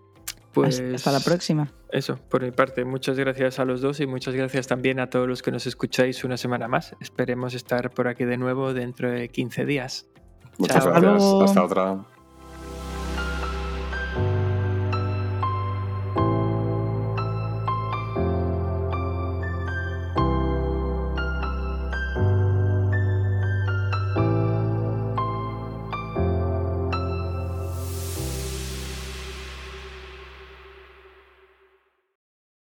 [0.53, 1.73] Pues hasta la próxima.
[1.91, 5.27] Eso, por mi parte, muchas gracias a los dos y muchas gracias también a todos
[5.27, 6.95] los que nos escucháis una semana más.
[7.01, 10.07] Esperemos estar por aquí de nuevo dentro de 15 días.
[10.57, 11.21] Muchas gracias.
[11.43, 12.05] Hasta otra.